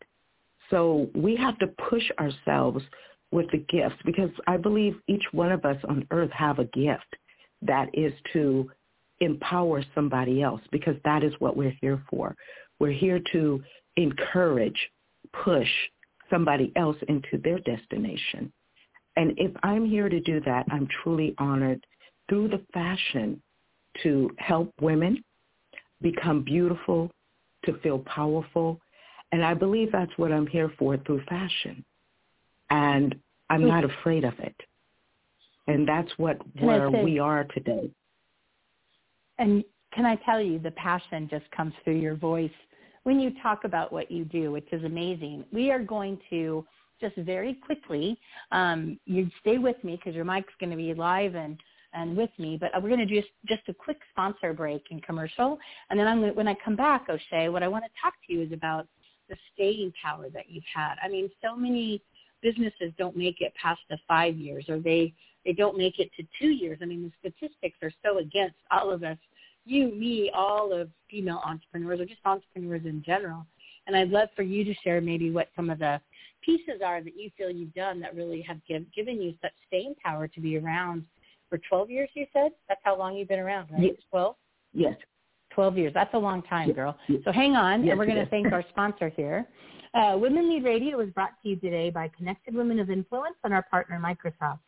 So 0.71 1.09
we 1.15 1.35
have 1.37 1.59
to 1.59 1.67
push 1.89 2.05
ourselves 2.19 2.85
with 3.31 3.51
the 3.51 3.59
gifts 3.69 3.97
because 4.05 4.31
I 4.47 4.57
believe 4.57 4.97
each 5.07 5.25
one 5.33 5.53
of 5.53 5.65
us 5.65 5.77
on 5.89 6.07
earth 6.11 6.31
have 6.33 6.59
a 6.59 6.65
gift 6.65 7.17
that 7.63 7.89
is 7.93 8.13
to 8.33 8.71
empower 9.21 9.83
somebody 9.95 10.43
else 10.43 10.61
because 10.71 10.95
that 11.05 11.25
is 11.25 11.33
what 11.39 11.57
we're 11.57 11.77
here 11.81 12.03
for. 12.09 12.37
We're 12.79 12.93
here 12.93 13.21
to 13.33 13.63
encourage, 13.97 14.79
push 15.45 15.69
somebody 16.31 16.73
else 16.77 16.97
into 17.09 17.39
their 17.43 17.59
destination. 17.61 18.53
And 19.19 19.35
if 19.37 19.51
I'm 19.65 19.85
here 19.85 20.09
to 20.09 20.21
do 20.21 20.41
that, 20.47 20.65
I'm 20.71 20.87
truly 21.03 21.35
honored 21.39 21.85
through 22.29 22.49
the 22.49 22.63
fashion 22.73 23.43
to 24.05 24.31
help 24.39 24.73
women 24.81 25.25
become 26.01 26.45
beautiful, 26.45 27.11
to 27.65 27.77
feel 27.81 27.99
powerful. 27.99 28.81
And 29.33 29.45
I 29.45 29.55
believe 29.55 29.91
that's 29.91 30.17
what 30.19 30.31
I'm 30.31 30.47
here 30.47 30.73
for 30.79 30.97
through 30.99 31.23
fashion. 31.29 31.85
And 32.71 33.17
I'm 33.51 33.63
hmm. 33.63 33.67
not 33.67 33.85
afraid 33.85 34.23
of 34.23 34.39
it. 34.39 34.55
And 35.67 35.87
that's 35.87 36.11
what 36.17 36.39
where 36.61 36.89
say, 36.89 37.03
we 37.03 37.19
are 37.19 37.43
today. 37.43 37.91
And 39.39 39.65
can 39.95 40.07
I 40.07 40.15
tell 40.25 40.41
you, 40.41 40.61
the 40.61 40.71
passion 40.73 41.27
just 41.29 41.51
comes 41.51 41.75
through 41.83 41.99
your 41.99 42.15
voice 42.15 42.53
when 43.03 43.19
you 43.19 43.33
talk 43.43 43.65
about 43.65 43.93
what 43.93 44.13
you 44.13 44.25
do, 44.25 44.53
which 44.53 44.69
is 44.71 44.85
amazing. 44.85 45.45
We 45.53 45.73
are 45.73 45.83
going 45.83 46.21
to 46.31 46.65
just 47.01 47.17
very 47.17 47.55
quickly, 47.55 48.19
um, 48.53 48.99
you 49.05 49.31
stay 49.41 49.59
with 49.59 49.83
me 49.85 49.97
because 49.97 50.15
your 50.15 50.25
mic's 50.25 50.53
going 50.61 50.71
to 50.71 50.77
be 50.77 50.95
live 50.95 51.35
and 51.35 51.59
and 51.95 52.17
with 52.17 52.31
me. 52.39 52.59
But 52.61 52.71
we're 52.83 52.91
going 52.91 53.01
to 53.01 53.07
do 53.07 53.21
just, 53.21 53.33
just 53.47 53.63
a 53.69 53.75
quick 53.75 53.99
sponsor 54.11 54.53
break 54.53 54.85
and 54.91 55.03
commercial. 55.03 55.59
And 55.91 55.99
then 55.99 56.07
I'm 56.07 56.35
when 56.35 56.49
I 56.49 56.55
come 56.65 56.77
back, 56.77 57.09
Ochea, 57.09 57.51
what 57.51 57.63
I 57.63 57.69
want 57.69 57.85
to 57.85 57.91
talk 58.01 58.15
to 58.27 58.33
you 58.33 58.43
is 58.43 58.53
about 58.53 58.87
the 59.29 59.37
staying 59.55 59.93
power 60.03 60.29
that 60.31 60.51
you've 60.51 60.65
had. 60.75 60.97
I 61.03 61.09
mean, 61.09 61.31
so 61.43 61.57
many 61.57 62.03
businesses 62.43 62.93
don't 62.99 63.17
make 63.17 63.41
it 63.41 63.53
past 63.61 63.81
the 63.91 63.99
five 64.07 64.37
years 64.37 64.67
or 64.69 64.79
they, 64.79 65.13
they 65.45 65.53
don't 65.53 65.77
make 65.77 65.99
it 65.99 66.11
to 66.17 66.25
two 66.39 66.49
years. 66.49 66.79
I 66.83 66.87
mean, 66.87 67.13
the 67.23 67.31
statistics 67.31 67.79
are 67.83 67.93
so 68.05 68.19
against 68.19 68.57
all 68.71 68.91
of 68.91 69.03
us, 69.03 69.19
you, 69.65 69.93
me, 69.95 70.31
all 70.35 70.73
of 70.73 70.89
female 71.11 71.43
entrepreneurs 71.45 72.01
or 72.01 72.07
just 72.07 72.21
entrepreneurs 72.25 72.83
in 72.85 73.03
general. 73.05 73.47
And 73.87 73.97
I'd 73.97 74.11
love 74.11 74.29
for 74.37 74.43
you 74.43 74.65
to 74.65 74.75
share 74.85 75.01
maybe 75.01 75.31
what 75.31 75.49
some 75.57 75.71
of 75.71 75.79
the 75.79 76.01
pieces 76.43 76.81
are 76.85 77.03
that 77.03 77.17
you 77.17 77.31
feel 77.37 77.51
you've 77.51 77.75
done 77.75 78.01
that 78.01 78.15
really 78.15 78.43
have 78.43 78.59
give, 78.67 78.85
given 78.95 79.21
you 79.21 79.35
such 79.43 79.53
staying 79.67 79.95
power 80.05 80.29
to 80.29 80.41
be 80.41 80.57
around 80.59 81.05
for 81.49 81.59
12 81.69 81.91
years, 81.91 82.09
you 82.15 82.27
said? 82.33 82.53
That's 82.69 82.81
how 82.85 82.99
long 82.99 83.17
you've 83.17 83.29
been 83.29 83.39
around, 83.39 83.69
right? 83.71 83.83
Yes. 83.83 83.95
12? 84.11 84.37
Yes. 84.75 84.95
12 85.55 85.79
years. 85.79 85.93
That's 85.95 86.13
a 86.15 86.19
long 86.19 86.43
time, 86.43 86.69
yes. 86.69 86.77
girl. 86.77 86.99
Yes. 87.09 87.21
So 87.25 87.33
hang 87.33 87.57
on, 87.57 87.83
yes, 87.83 87.91
and 87.91 87.99
we're 87.99 88.07
going 88.07 88.19
to 88.19 88.31
thank 88.31 88.53
our 88.53 88.65
sponsor 88.71 89.09
here. 89.09 89.47
Uh, 89.95 90.17
Women 90.19 90.49
Lead 90.51 90.65
Radio 90.65 91.01
is 91.01 91.11
brought 91.11 91.33
to 91.43 91.49
you 91.49 91.57
today 91.57 91.91
by 91.91 92.11
Connected 92.17 92.55
Women 92.55 92.79
of 92.79 92.91
Influence 92.91 93.37
and 93.45 93.55
our 93.55 93.63
partner, 93.63 93.99
Microsoft. 93.99 94.61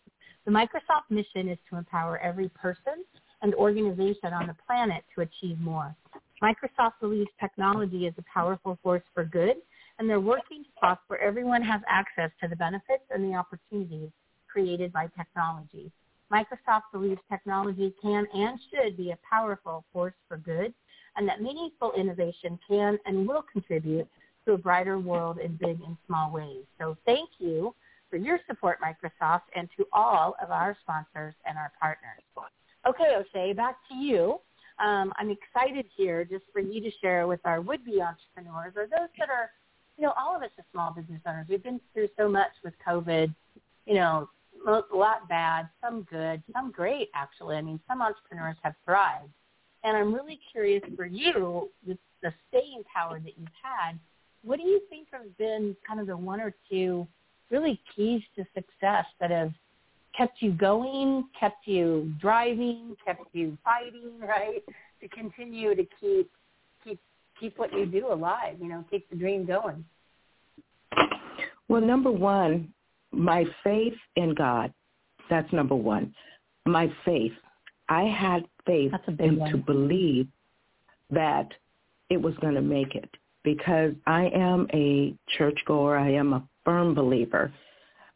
The 0.46 0.50
Microsoft 0.50 1.10
mission 1.10 1.48
is 1.48 1.58
to 1.68 1.76
empower 1.76 2.18
every 2.18 2.48
person 2.48 3.04
and 3.42 3.54
organization 3.54 4.32
on 4.32 4.46
the 4.46 4.56
planet 4.66 5.04
to 5.14 5.20
achieve 5.20 5.60
more. 5.60 5.94
Microsoft 6.42 6.94
believes 7.00 7.28
technology 7.38 8.06
is 8.06 8.14
a 8.18 8.24
powerful 8.32 8.78
force 8.82 9.02
for 9.14 9.24
good, 9.24 9.56
and 10.00 10.08
they're 10.08 10.18
working 10.18 10.64
to 10.64 10.70
foster 10.80 11.18
everyone 11.18 11.62
has 11.62 11.82
access 11.86 12.30
to 12.42 12.48
the 12.48 12.56
benefits 12.56 13.04
and 13.10 13.22
the 13.22 13.36
opportunities 13.36 14.08
created 14.50 14.92
by 14.92 15.06
technology. 15.16 15.92
Microsoft 16.32 16.84
believes 16.90 17.20
technology 17.30 17.94
can 18.00 18.26
and 18.34 18.58
should 18.70 18.96
be 18.96 19.10
a 19.10 19.18
powerful 19.28 19.84
force 19.92 20.14
for 20.26 20.38
good 20.38 20.72
and 21.16 21.28
that 21.28 21.42
meaningful 21.42 21.92
innovation 21.92 22.58
can 22.66 22.98
and 23.04 23.28
will 23.28 23.44
contribute 23.52 24.08
to 24.46 24.54
a 24.54 24.58
brighter 24.58 24.98
world 24.98 25.38
in 25.38 25.56
big 25.56 25.78
and 25.86 25.96
small 26.06 26.32
ways. 26.32 26.64
So 26.78 26.96
thank 27.04 27.28
you 27.38 27.74
for 28.08 28.16
your 28.16 28.40
support, 28.48 28.78
Microsoft, 28.80 29.42
and 29.54 29.68
to 29.76 29.86
all 29.92 30.34
of 30.42 30.50
our 30.50 30.76
sponsors 30.82 31.34
and 31.44 31.58
our 31.58 31.72
partners. 31.78 32.22
Okay, 32.88 33.20
Ochea, 33.20 33.54
back 33.54 33.76
to 33.90 33.94
you. 33.94 34.40
Um, 34.82 35.12
I'm 35.16 35.30
excited 35.30 35.84
here 35.94 36.24
just 36.24 36.44
for 36.52 36.60
you 36.60 36.80
to 36.80 36.90
share 37.02 37.26
with 37.26 37.40
our 37.44 37.60
would-be 37.60 38.00
entrepreneurs 38.00 38.72
or 38.76 38.86
those 38.86 39.10
that 39.18 39.28
are, 39.28 39.50
you 40.00 40.06
know, 40.06 40.14
all 40.18 40.34
of 40.34 40.42
us 40.42 40.48
as 40.58 40.64
small 40.72 40.94
business 40.94 41.20
owners. 41.26 41.46
We've 41.46 41.62
been 41.62 41.78
through 41.92 42.08
so 42.18 42.26
much 42.26 42.52
with 42.64 42.72
COVID, 42.88 43.34
you 43.84 43.94
know, 43.94 44.30
a 44.66 44.96
lot 44.96 45.28
bad, 45.28 45.68
some 45.82 46.06
good, 46.10 46.42
some 46.54 46.72
great 46.72 47.10
actually. 47.14 47.56
I 47.56 47.60
mean, 47.60 47.78
some 47.86 48.00
entrepreneurs 48.00 48.56
have 48.62 48.74
thrived. 48.86 49.28
And 49.84 49.94
I'm 49.96 50.14
really 50.14 50.40
curious 50.52 50.82
for 50.96 51.04
you, 51.04 51.68
with 51.86 51.98
the 52.22 52.32
staying 52.48 52.82
power 52.94 53.20
that 53.20 53.32
you've 53.38 53.48
had, 53.62 53.98
what 54.42 54.58
do 54.58 54.62
you 54.62 54.80
think 54.88 55.08
have 55.12 55.36
been 55.36 55.76
kind 55.86 56.00
of 56.00 56.06
the 56.06 56.16
one 56.16 56.40
or 56.40 56.54
two 56.70 57.06
really 57.50 57.78
keys 57.94 58.22
to 58.36 58.44
success 58.54 59.04
that 59.20 59.30
have 59.30 59.52
kept 60.16 60.40
you 60.40 60.52
going, 60.52 61.24
kept 61.38 61.66
you 61.66 62.12
driving, 62.18 62.96
kept 63.04 63.26
you 63.32 63.58
fighting, 63.62 64.12
right? 64.20 64.62
To 65.02 65.08
continue 65.08 65.74
to 65.74 65.84
keep 66.00 66.30
keep 66.84 67.00
keep 67.40 67.58
what 67.58 67.72
you 67.72 67.86
do 67.86 68.12
alive, 68.12 68.56
you 68.60 68.68
know, 68.68 68.84
keep 68.90 69.08
the 69.10 69.16
dream 69.16 69.46
going. 69.46 69.84
Well, 71.68 71.80
number 71.80 72.10
one, 72.10 72.72
my 73.12 73.44
faith 73.64 73.94
in 74.16 74.34
God. 74.34 74.72
That's 75.28 75.50
number 75.52 75.74
one. 75.74 76.14
My 76.66 76.92
faith. 77.04 77.32
I 77.88 78.02
had 78.04 78.44
faith 78.66 78.92
in 79.18 79.38
to 79.50 79.56
believe 79.56 80.28
that 81.10 81.48
it 82.08 82.20
was 82.20 82.34
going 82.40 82.54
to 82.54 82.62
make 82.62 82.94
it 82.94 83.08
because 83.42 83.92
I 84.06 84.26
am 84.34 84.66
a 84.72 85.14
churchgoer. 85.38 85.96
I 85.96 86.12
am 86.12 86.32
a 86.32 86.44
firm 86.64 86.94
believer 86.94 87.52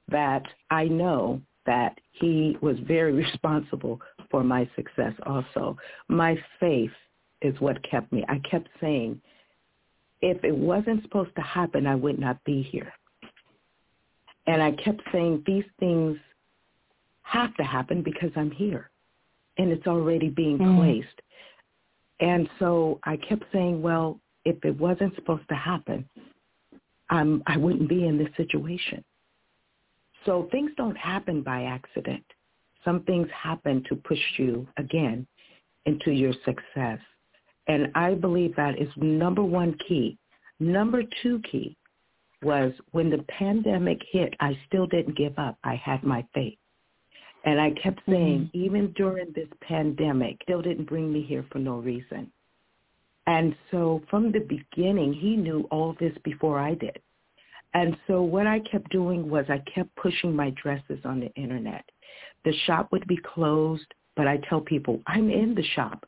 that 0.09 0.43
I 0.71 0.85
know 0.85 1.41
that 1.67 1.99
he 2.13 2.57
was 2.61 2.77
very 2.87 3.13
responsible 3.25 4.01
for 4.31 4.45
my 4.45 4.69
success 4.77 5.13
also. 5.25 5.77
My 6.09 6.37
faith 6.61 6.93
is 7.45 7.59
what 7.61 7.83
kept 7.89 8.13
me. 8.13 8.25
I 8.29 8.41
kept 8.51 8.69
saying, 8.81 9.21
if 10.21 10.43
it 10.43 10.57
wasn't 10.57 11.03
supposed 11.03 11.35
to 11.37 11.43
happen, 11.43 11.87
I 11.87 11.95
would 11.95 12.19
not 12.19 12.43
be 12.45 12.63
here. 12.63 12.93
And 14.47 14.63
I 14.63 14.73
kept 14.73 15.03
saying 15.13 15.43
these 15.47 15.65
things 15.79 16.19
have 17.23 17.55
to 17.57 17.65
happen 17.65 18.03
because 18.03 18.31
I'm 18.37 18.51
here 18.51 18.91
and 19.59 19.71
it's 19.71 19.87
already 19.87 20.29
being 20.29 20.59
mm. 20.59 20.77
placed. 20.77 21.21
And 22.21 22.49
so 22.59 23.01
I 23.05 23.17
kept 23.17 23.45
saying, 23.53 23.83
well, 23.83 24.19
if 24.45 24.63
it 24.65 24.79
wasn't 24.79 25.15
supposed 25.15 25.49
to 25.49 25.55
happen, 25.55 26.09
I'm, 27.11 27.43
I 27.47 27.57
wouldn't 27.57 27.89
be 27.89 28.07
in 28.07 28.19
this 28.19 28.29
situation. 28.37 29.05
So 30.25 30.49
things 30.51 30.71
don't 30.77 30.97
happen 30.97 31.43
by 31.43 31.65
accident. 31.65 32.25
Some 32.85 33.03
things 33.05 33.29
happen 33.31 33.85
to 33.89 33.97
push 33.97 34.19
you 34.39 34.67
again 34.77 35.27
into 35.87 36.13
your 36.13 36.33
success. 36.45 36.99
And 37.67 37.91
I 37.95 38.15
believe 38.15 38.55
that 38.57 38.79
is 38.79 38.89
number 38.97 39.43
one 39.43 39.77
key. 39.89 40.19
Number 40.61 41.03
two 41.23 41.41
key 41.51 41.77
was 42.43 42.73
when 42.93 43.11
the 43.11 43.25
pandemic 43.29 44.01
hit, 44.11 44.35
I 44.41 44.59
still 44.67 44.87
didn't 44.87 45.17
give 45.17 45.39
up. 45.39 45.57
I 45.65 45.77
had 45.77 46.03
my 46.03 46.25
faith. 46.35 46.59
And 47.45 47.61
I 47.61 47.71
kept 47.73 48.01
saying, 48.09 48.51
mm-hmm. 48.55 48.65
even 48.65 48.93
during 48.93 49.33
this 49.35 49.49
pandemic, 49.61 50.39
still 50.43 50.63
didn't 50.63 50.89
bring 50.89 51.13
me 51.13 51.23
here 51.23 51.45
for 51.51 51.59
no 51.59 51.77
reason. 51.77 52.31
And 53.27 53.55
so 53.71 54.03
from 54.11 54.33
the 54.33 54.41
beginning, 54.41 55.13
he 55.13 55.37
knew 55.37 55.67
all 55.71 55.97
this 55.99 56.13
before 56.25 56.59
I 56.59 56.75
did. 56.75 56.99
And 57.73 57.97
so 58.07 58.23
what 58.23 58.47
I 58.47 58.61
kept 58.61 58.91
doing 58.91 59.29
was 59.29 59.47
I 59.49 59.63
kept 59.75 59.95
pushing 59.97 60.35
my 60.35 60.51
dresses 60.63 61.01
on 61.05 61.21
the 61.21 61.33
internet. 61.35 61.85
The 62.45 62.53
shop 62.67 62.93
would 62.93 63.07
be 63.07 63.19
closed, 63.35 63.87
but 64.17 64.29
I 64.29 64.39
tell 64.49 64.61
people, 64.61 65.01
I'm 65.07 65.31
in 65.31 65.55
the 65.55 65.65
shop. 65.75 66.07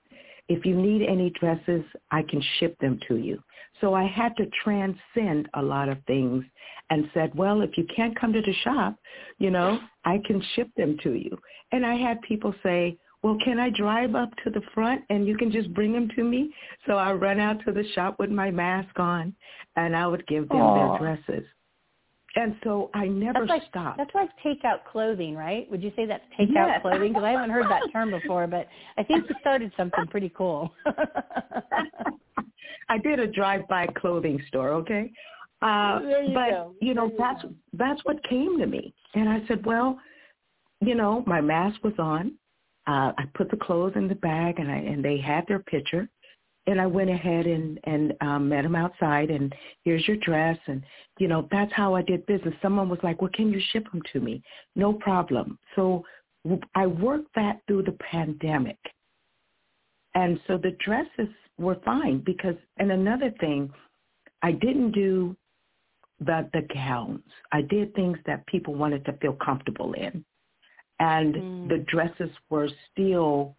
If 0.48 0.64
you 0.64 0.76
need 0.76 1.02
any 1.02 1.30
dresses, 1.30 1.82
I 2.10 2.22
can 2.22 2.42
ship 2.58 2.76
them 2.80 3.00
to 3.08 3.16
you. 3.16 3.42
So 3.80 3.94
I 3.94 4.06
had 4.06 4.36
to 4.36 4.46
transcend 4.64 5.48
a 5.54 5.62
lot 5.62 5.88
of 5.88 5.98
things 6.06 6.44
and 6.90 7.10
said, 7.12 7.34
well, 7.34 7.62
if 7.62 7.76
you 7.76 7.84
can't 7.94 8.18
come 8.18 8.32
to 8.32 8.40
the 8.40 8.54
shop, 8.64 8.96
you 9.38 9.50
know, 9.50 9.78
I 10.04 10.20
can 10.26 10.42
ship 10.54 10.68
them 10.76 10.96
to 11.02 11.14
you. 11.14 11.36
And 11.72 11.84
I 11.84 11.96
had 11.96 12.22
people 12.22 12.54
say, 12.62 12.96
well, 13.22 13.36
can 13.44 13.58
I 13.58 13.70
drive 13.70 14.14
up 14.14 14.30
to 14.44 14.50
the 14.50 14.62
front 14.72 15.02
and 15.10 15.26
you 15.26 15.36
can 15.36 15.50
just 15.50 15.74
bring 15.74 15.92
them 15.92 16.08
to 16.14 16.22
me? 16.22 16.54
So 16.86 16.92
I 16.92 17.12
run 17.12 17.40
out 17.40 17.64
to 17.64 17.72
the 17.72 17.84
shop 17.94 18.16
with 18.18 18.30
my 18.30 18.50
mask 18.50 18.98
on 18.98 19.34
and 19.74 19.96
I 19.96 20.06
would 20.06 20.26
give 20.28 20.48
them 20.48 20.58
Aww. 20.58 20.98
their 21.00 21.16
dresses. 21.16 21.48
And 22.36 22.54
so 22.62 22.90
I 22.92 23.06
never 23.06 23.40
that's 23.40 23.48
like, 23.48 23.62
stopped. 23.70 23.96
That's 23.96 24.14
like 24.14 24.28
takeout 24.44 24.84
clothing, 24.90 25.34
right? 25.34 25.68
Would 25.70 25.82
you 25.82 25.90
say 25.96 26.04
that's 26.04 26.22
takeout 26.38 26.68
yes. 26.68 26.82
clothing? 26.82 27.08
Because 27.08 27.24
I 27.24 27.30
haven't 27.30 27.50
heard 27.50 27.64
that 27.70 27.82
term 27.92 28.10
before, 28.10 28.46
but 28.46 28.68
I 28.98 29.02
think 29.02 29.28
you 29.28 29.34
started 29.40 29.72
something 29.76 30.06
pretty 30.08 30.30
cool. 30.36 30.70
I 32.88 32.98
did 32.98 33.18
a 33.18 33.26
drive-by 33.26 33.88
clothing 33.98 34.40
store, 34.48 34.70
okay? 34.74 35.10
Uh, 35.62 36.00
you 36.02 36.34
but 36.34 36.50
go. 36.50 36.74
you 36.82 36.92
know 36.92 37.08
there 37.08 37.16
that's 37.18 37.42
you 37.42 37.54
that's 37.72 38.04
what 38.04 38.22
came 38.28 38.58
to 38.58 38.66
me, 38.66 38.92
and 39.14 39.26
I 39.26 39.40
said, 39.48 39.64
well, 39.64 39.98
you 40.82 40.94
know, 40.94 41.24
my 41.26 41.40
mask 41.40 41.82
was 41.82 41.94
on. 41.98 42.34
Uh, 42.86 43.12
I 43.16 43.24
put 43.34 43.50
the 43.50 43.56
clothes 43.56 43.94
in 43.96 44.06
the 44.06 44.14
bag, 44.16 44.58
and 44.58 44.70
I 44.70 44.76
and 44.76 45.02
they 45.02 45.16
had 45.16 45.46
their 45.48 45.60
picture, 45.60 46.10
and 46.66 46.80
I 46.80 46.86
went 46.86 47.10
ahead 47.10 47.46
and 47.46 47.78
and 47.84 48.14
um, 48.20 48.48
met 48.48 48.64
him 48.64 48.74
outside, 48.74 49.30
and 49.30 49.54
here's 49.84 50.06
your 50.08 50.16
dress, 50.18 50.58
and 50.66 50.82
you 51.18 51.28
know 51.28 51.48
that's 51.50 51.72
how 51.72 51.94
I 51.94 52.02
did 52.02 52.26
business. 52.26 52.54
Someone 52.62 52.88
was 52.88 52.98
like, 53.02 53.20
"Well, 53.20 53.30
can 53.34 53.52
you 53.52 53.60
ship 53.72 53.90
them 53.92 54.02
to 54.12 54.20
me?" 54.20 54.42
No 54.74 54.92
problem. 54.92 55.58
So 55.74 56.04
I 56.74 56.86
worked 56.86 57.34
that 57.34 57.60
through 57.66 57.84
the 57.84 57.96
pandemic, 58.10 58.78
and 60.14 60.40
so 60.46 60.58
the 60.58 60.76
dresses 60.84 61.32
were 61.58 61.78
fine 61.84 62.22
because. 62.24 62.56
And 62.78 62.90
another 62.92 63.32
thing, 63.40 63.70
I 64.42 64.52
didn't 64.52 64.92
do 64.92 65.36
the 66.20 66.48
the 66.52 66.62
gowns. 66.74 67.22
I 67.52 67.62
did 67.62 67.94
things 67.94 68.18
that 68.26 68.46
people 68.46 68.74
wanted 68.74 69.04
to 69.06 69.12
feel 69.14 69.34
comfortable 69.34 69.92
in. 69.94 70.24
and 70.98 71.34
mm. 71.34 71.68
the 71.68 71.78
dresses 71.88 72.30
were 72.50 72.68
still 72.92 73.54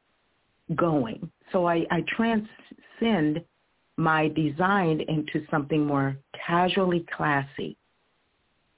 going. 0.75 1.29
So 1.51 1.67
I, 1.67 1.85
I 1.91 2.03
transcend 2.98 3.44
my 3.98 4.27
design 4.30 5.01
into 5.08 5.46
something 5.50 5.86
more 5.86 6.16
casually 6.46 7.06
classy 7.16 7.75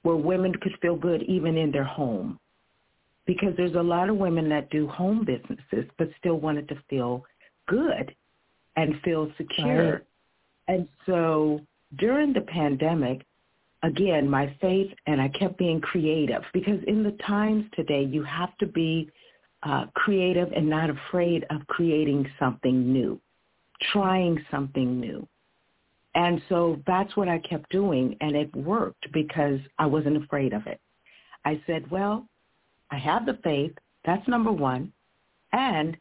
where 0.02 0.16
women 0.16 0.54
could 0.62 0.72
feel 0.80 0.96
good 0.96 1.22
even 1.24 1.56
in 1.56 1.70
their 1.70 1.84
home. 1.84 2.38
Because 3.26 3.54
there's 3.56 3.74
a 3.74 3.82
lot 3.82 4.08
of 4.08 4.16
women 4.16 4.48
that 4.48 4.70
do 4.70 4.88
home 4.88 5.24
businesses 5.24 5.90
but 5.98 6.08
still 6.18 6.40
wanted 6.40 6.68
to 6.68 6.82
feel 6.88 7.24
good 7.68 8.14
and 8.76 8.94
feel 9.04 9.30
secure. 9.36 9.92
Right. 9.92 10.02
And 10.68 10.88
so 11.04 11.60
during 11.98 12.32
the 12.32 12.40
pandemic, 12.40 13.26
again, 13.82 14.28
my 14.28 14.54
faith 14.60 14.90
and 15.06 15.20
I 15.20 15.28
kept 15.28 15.58
being 15.58 15.80
creative 15.80 16.42
because 16.54 16.80
in 16.86 17.02
the 17.02 17.16
times 17.26 17.64
today, 17.74 18.04
you 18.04 18.22
have 18.24 18.56
to 18.58 18.66
be 18.66 19.10
uh, 19.62 19.86
creative 19.94 20.50
and 20.52 20.68
not 20.68 20.88
afraid 20.90 21.44
of 21.50 21.66
creating 21.66 22.26
something 22.38 22.92
new, 22.92 23.20
trying 23.92 24.44
something 24.50 25.00
new. 25.00 25.26
And 26.14 26.42
so 26.48 26.80
that's 26.86 27.16
what 27.16 27.28
I 27.28 27.38
kept 27.38 27.70
doing, 27.70 28.16
and 28.20 28.34
it 28.34 28.54
worked 28.54 29.10
because 29.12 29.60
I 29.78 29.86
wasn't 29.86 30.22
afraid 30.22 30.52
of 30.52 30.66
it. 30.66 30.80
I 31.44 31.62
said, 31.66 31.90
well, 31.90 32.26
I 32.90 32.98
have 32.98 33.26
the 33.26 33.38
faith. 33.44 33.72
That's 34.04 34.26
number 34.28 34.52
one. 34.52 34.92
And 35.52 35.96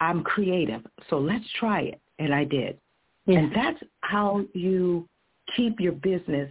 I'm 0.00 0.24
creative. 0.24 0.82
So 1.10 1.18
let's 1.18 1.44
try 1.58 1.82
it. 1.82 2.00
And 2.18 2.34
I 2.34 2.44
did. 2.44 2.78
Yeah. 3.26 3.38
And 3.38 3.54
that's 3.54 3.82
how 4.00 4.44
you 4.54 5.08
keep 5.56 5.80
your 5.80 5.92
business 5.92 6.50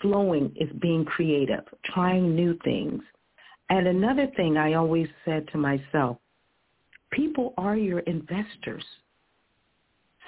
flowing 0.00 0.54
is 0.56 0.70
being 0.80 1.04
creative, 1.04 1.64
trying 1.84 2.34
new 2.34 2.56
things. 2.62 3.02
And 3.70 3.86
another 3.86 4.28
thing 4.36 4.56
I 4.56 4.74
always 4.74 5.08
said 5.24 5.48
to 5.52 5.58
myself, 5.58 6.18
people 7.10 7.54
are 7.58 7.76
your 7.76 8.00
investors. 8.00 8.84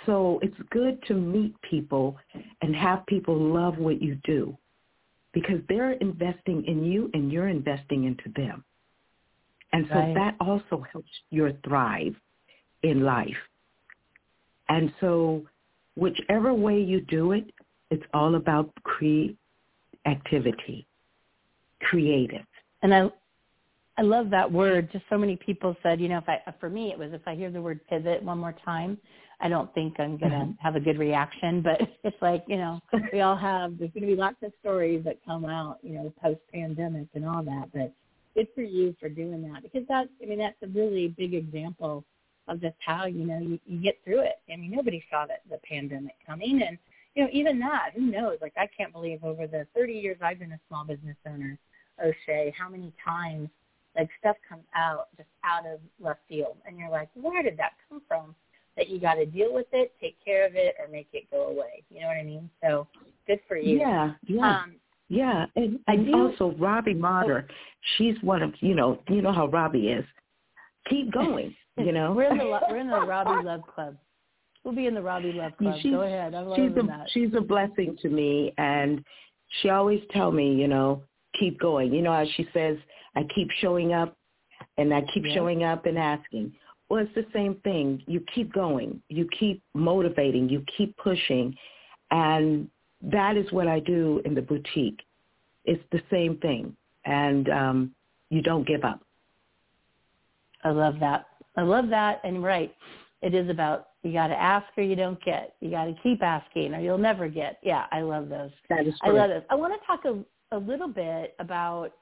So 0.06 0.38
it's 0.42 0.56
good 0.70 1.02
to 1.08 1.14
meet 1.14 1.54
people 1.62 2.16
and 2.62 2.74
have 2.74 3.04
people 3.06 3.38
love 3.38 3.78
what 3.78 4.00
you 4.00 4.18
do 4.24 4.56
because 5.32 5.60
they're 5.68 5.92
investing 5.92 6.64
in 6.66 6.84
you 6.84 7.10
and 7.14 7.30
you're 7.30 7.48
investing 7.48 8.04
into 8.04 8.30
them. 8.34 8.64
And 9.72 9.86
so 9.88 9.94
right. 9.94 10.14
that 10.14 10.36
also 10.40 10.84
helps 10.92 11.10
you 11.30 11.54
thrive 11.64 12.14
in 12.82 13.04
life. 13.04 13.28
And 14.68 14.92
so 15.00 15.44
whichever 15.96 16.52
way 16.54 16.80
you 16.80 17.02
do 17.02 17.32
it, 17.32 17.52
it's 17.90 18.02
all 18.14 18.36
about 18.36 18.72
create 18.82 19.36
activity, 20.06 20.86
creative. 21.80 22.46
And 22.82 22.94
I 22.94 23.10
I 24.00 24.02
love 24.02 24.30
that 24.30 24.50
word. 24.50 24.90
Just 24.90 25.04
so 25.10 25.18
many 25.18 25.36
people 25.36 25.76
said, 25.82 26.00
you 26.00 26.08
know, 26.08 26.16
if 26.16 26.26
I 26.26 26.38
for 26.58 26.70
me 26.70 26.90
it 26.90 26.98
was 26.98 27.10
if 27.12 27.20
I 27.26 27.34
hear 27.34 27.50
the 27.50 27.60
word 27.60 27.80
pivot 27.86 28.22
one 28.22 28.38
more 28.38 28.54
time, 28.64 28.96
I 29.42 29.48
don't 29.50 29.72
think 29.74 30.00
I'm 30.00 30.16
going 30.16 30.32
to 30.32 30.38
mm-hmm. 30.38 30.52
have 30.58 30.74
a 30.74 30.80
good 30.80 30.98
reaction, 30.98 31.60
but 31.64 31.80
it's 32.02 32.16
like, 32.22 32.42
you 32.48 32.56
know, 32.56 32.80
we 33.12 33.20
all 33.20 33.36
have, 33.36 33.78
there's 33.78 33.90
going 33.90 34.08
to 34.08 34.14
be 34.14 34.16
lots 34.16 34.36
of 34.42 34.52
stories 34.60 35.04
that 35.04 35.18
come 35.26 35.44
out, 35.44 35.80
you 35.82 35.92
know, 35.92 36.10
post-pandemic 36.22 37.08
and 37.14 37.26
all 37.26 37.42
that, 37.42 37.68
but 37.74 37.92
good 38.34 38.48
for 38.54 38.62
you 38.62 38.96
for 38.98 39.10
doing 39.10 39.42
that 39.52 39.62
because 39.62 39.86
that, 39.88 40.08
I 40.22 40.26
mean, 40.26 40.38
that's 40.38 40.56
a 40.62 40.68
really 40.68 41.08
big 41.08 41.34
example 41.34 42.02
of 42.48 42.58
just 42.62 42.76
how, 42.78 43.04
you 43.04 43.26
know, 43.26 43.38
you, 43.38 43.58
you 43.66 43.82
get 43.82 43.98
through 44.02 44.20
it. 44.20 44.40
I 44.50 44.56
mean, 44.56 44.70
nobody 44.70 45.04
saw 45.10 45.26
that 45.26 45.42
the 45.50 45.58
pandemic 45.68 46.14
coming 46.26 46.62
and, 46.66 46.78
you 47.14 47.24
know, 47.24 47.30
even 47.34 47.58
that, 47.58 47.90
who 47.94 48.02
knows? 48.10 48.38
Like, 48.40 48.54
I 48.56 48.66
can't 48.74 48.94
believe 48.94 49.24
over 49.24 49.46
the 49.46 49.66
30 49.74 49.92
years 49.92 50.16
I've 50.22 50.38
been 50.38 50.52
a 50.52 50.60
small 50.68 50.86
business 50.86 51.16
owner, 51.26 51.58
Ochea, 52.02 52.50
how 52.56 52.70
many 52.70 52.94
times 53.04 53.50
like 53.96 54.08
stuff 54.18 54.36
comes 54.48 54.64
out 54.74 55.08
just 55.16 55.28
out 55.44 55.66
of 55.66 55.80
left 56.00 56.20
field 56.28 56.56
and 56.66 56.78
you're 56.78 56.90
like, 56.90 57.08
where 57.14 57.42
did 57.42 57.56
that 57.58 57.72
come 57.88 58.00
from? 58.06 58.34
that 58.76 58.88
you 58.88 58.98
got 58.98 59.14
to 59.14 59.26
deal 59.26 59.52
with 59.52 59.66
it, 59.72 59.92
take 60.00 60.16
care 60.24 60.46
of 60.46 60.54
it, 60.54 60.74
or 60.78 60.88
make 60.88 61.08
it 61.12 61.30
go 61.30 61.48
away. 61.48 61.82
You 61.90 62.00
know 62.00 62.06
what 62.06 62.16
I 62.16 62.22
mean? 62.22 62.48
So 62.62 62.86
good 63.26 63.40
for 63.46 63.56
you. 63.56 63.78
Yeah, 63.78 64.12
yeah. 64.26 64.62
Um, 64.62 64.74
yeah, 65.08 65.46
and, 65.56 65.78
and 65.88 66.06
do, 66.06 66.14
also 66.14 66.54
Robbie 66.56 66.94
Motter, 66.94 67.46
oh, 67.48 67.54
she's 67.96 68.14
one 68.22 68.42
of 68.42 68.54
you 68.60 68.74
know 68.74 69.00
you 69.08 69.22
know 69.22 69.32
how 69.32 69.48
Robbie 69.48 69.88
is. 69.88 70.04
Keep 70.88 71.12
going, 71.12 71.54
you 71.76 71.92
know. 71.92 72.12
we're 72.12 72.30
in 72.30 72.38
the 72.38 72.60
we're 72.70 72.78
in 72.78 72.88
the 72.88 73.00
Robbie 73.00 73.44
Love 73.44 73.62
Club. 73.66 73.96
We'll 74.64 74.74
be 74.74 74.86
in 74.86 74.94
the 74.94 75.02
Robbie 75.02 75.32
Love 75.32 75.56
Club. 75.58 75.74
She's, 75.82 75.92
Go 75.92 76.02
ahead. 76.02 76.34
I'm 76.34 76.54
she's 76.54 76.76
a 76.76 76.86
that. 76.86 77.06
she's 77.12 77.30
a 77.36 77.40
blessing 77.40 77.96
to 78.02 78.08
me, 78.08 78.54
and 78.56 79.04
she 79.60 79.70
always 79.70 80.00
tell 80.12 80.30
me, 80.30 80.54
you 80.54 80.68
know, 80.68 81.02
keep 81.38 81.58
going. 81.58 81.92
You 81.92 82.02
know, 82.02 82.12
as 82.12 82.28
she 82.36 82.46
says, 82.54 82.76
I 83.16 83.24
keep 83.34 83.48
showing 83.60 83.92
up, 83.92 84.16
and 84.78 84.92
I 84.92 85.02
keep 85.12 85.24
yeah. 85.26 85.34
showing 85.34 85.64
up 85.64 85.86
and 85.86 85.98
asking, 85.98 86.52
well, 86.88 87.04
it's 87.04 87.14
the 87.14 87.26
same 87.32 87.54
thing. 87.62 88.02
You 88.06 88.22
keep 88.34 88.52
going. 88.52 89.00
You 89.08 89.28
keep 89.38 89.62
motivating. 89.74 90.48
You 90.48 90.64
keep 90.76 90.96
pushing. 90.96 91.54
And 92.10 92.68
that 93.00 93.36
is 93.36 93.50
what 93.52 93.68
I 93.68 93.78
do 93.78 94.20
in 94.24 94.34
the 94.34 94.42
boutique. 94.42 95.00
It's 95.64 95.82
the 95.92 96.02
same 96.10 96.36
thing. 96.38 96.76
And 97.04 97.48
um, 97.48 97.94
you 98.28 98.42
don't 98.42 98.66
give 98.66 98.84
up. 98.84 99.00
I 100.64 100.70
love 100.70 100.96
that. 101.00 101.26
I 101.56 101.62
love 101.62 101.88
that. 101.90 102.20
And 102.24 102.42
right, 102.42 102.74
it 103.22 103.34
is 103.34 103.48
about 103.48 103.90
you 104.02 104.12
got 104.12 104.28
to 104.28 104.40
ask 104.40 104.66
or 104.76 104.82
you 104.82 104.96
don't 104.96 105.22
get. 105.24 105.54
You 105.60 105.70
got 105.70 105.84
to 105.84 105.94
keep 106.02 106.22
asking 106.22 106.74
or 106.74 106.80
you'll 106.80 106.98
never 106.98 107.28
get. 107.28 107.58
Yeah, 107.62 107.84
I 107.92 108.00
love 108.00 108.28
those. 108.28 108.50
That 108.68 108.86
is 108.86 108.94
I 109.02 109.10
love 109.10 109.30
those. 109.30 109.42
I 109.50 109.54
want 109.54 109.74
to 109.78 109.86
talk 109.86 110.04
a, 110.04 110.56
a 110.56 110.58
little 110.58 110.88
bit 110.88 111.34
about 111.38 111.92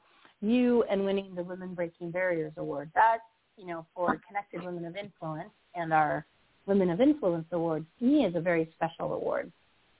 you 0.41 0.85
and 0.91 1.05
winning 1.05 1.35
the 1.35 1.43
Women 1.43 1.75
Breaking 1.75 2.11
Barriers 2.11 2.53
Award. 2.57 2.91
That 2.95 3.19
you 3.59 3.67
know, 3.67 3.85
for 3.95 4.21
Connected 4.27 4.63
Women 4.63 4.85
of 4.85 4.97
Influence 4.97 5.51
and 5.75 5.93
our 5.93 6.25
Women 6.67 6.91
of 6.91 7.01
Influence 7.01 7.47
Award 7.53 7.85
to 7.99 8.05
me 8.05 8.25
is 8.25 8.35
a 8.37 8.41
very 8.41 8.71
special 8.75 9.13
award. 9.13 9.51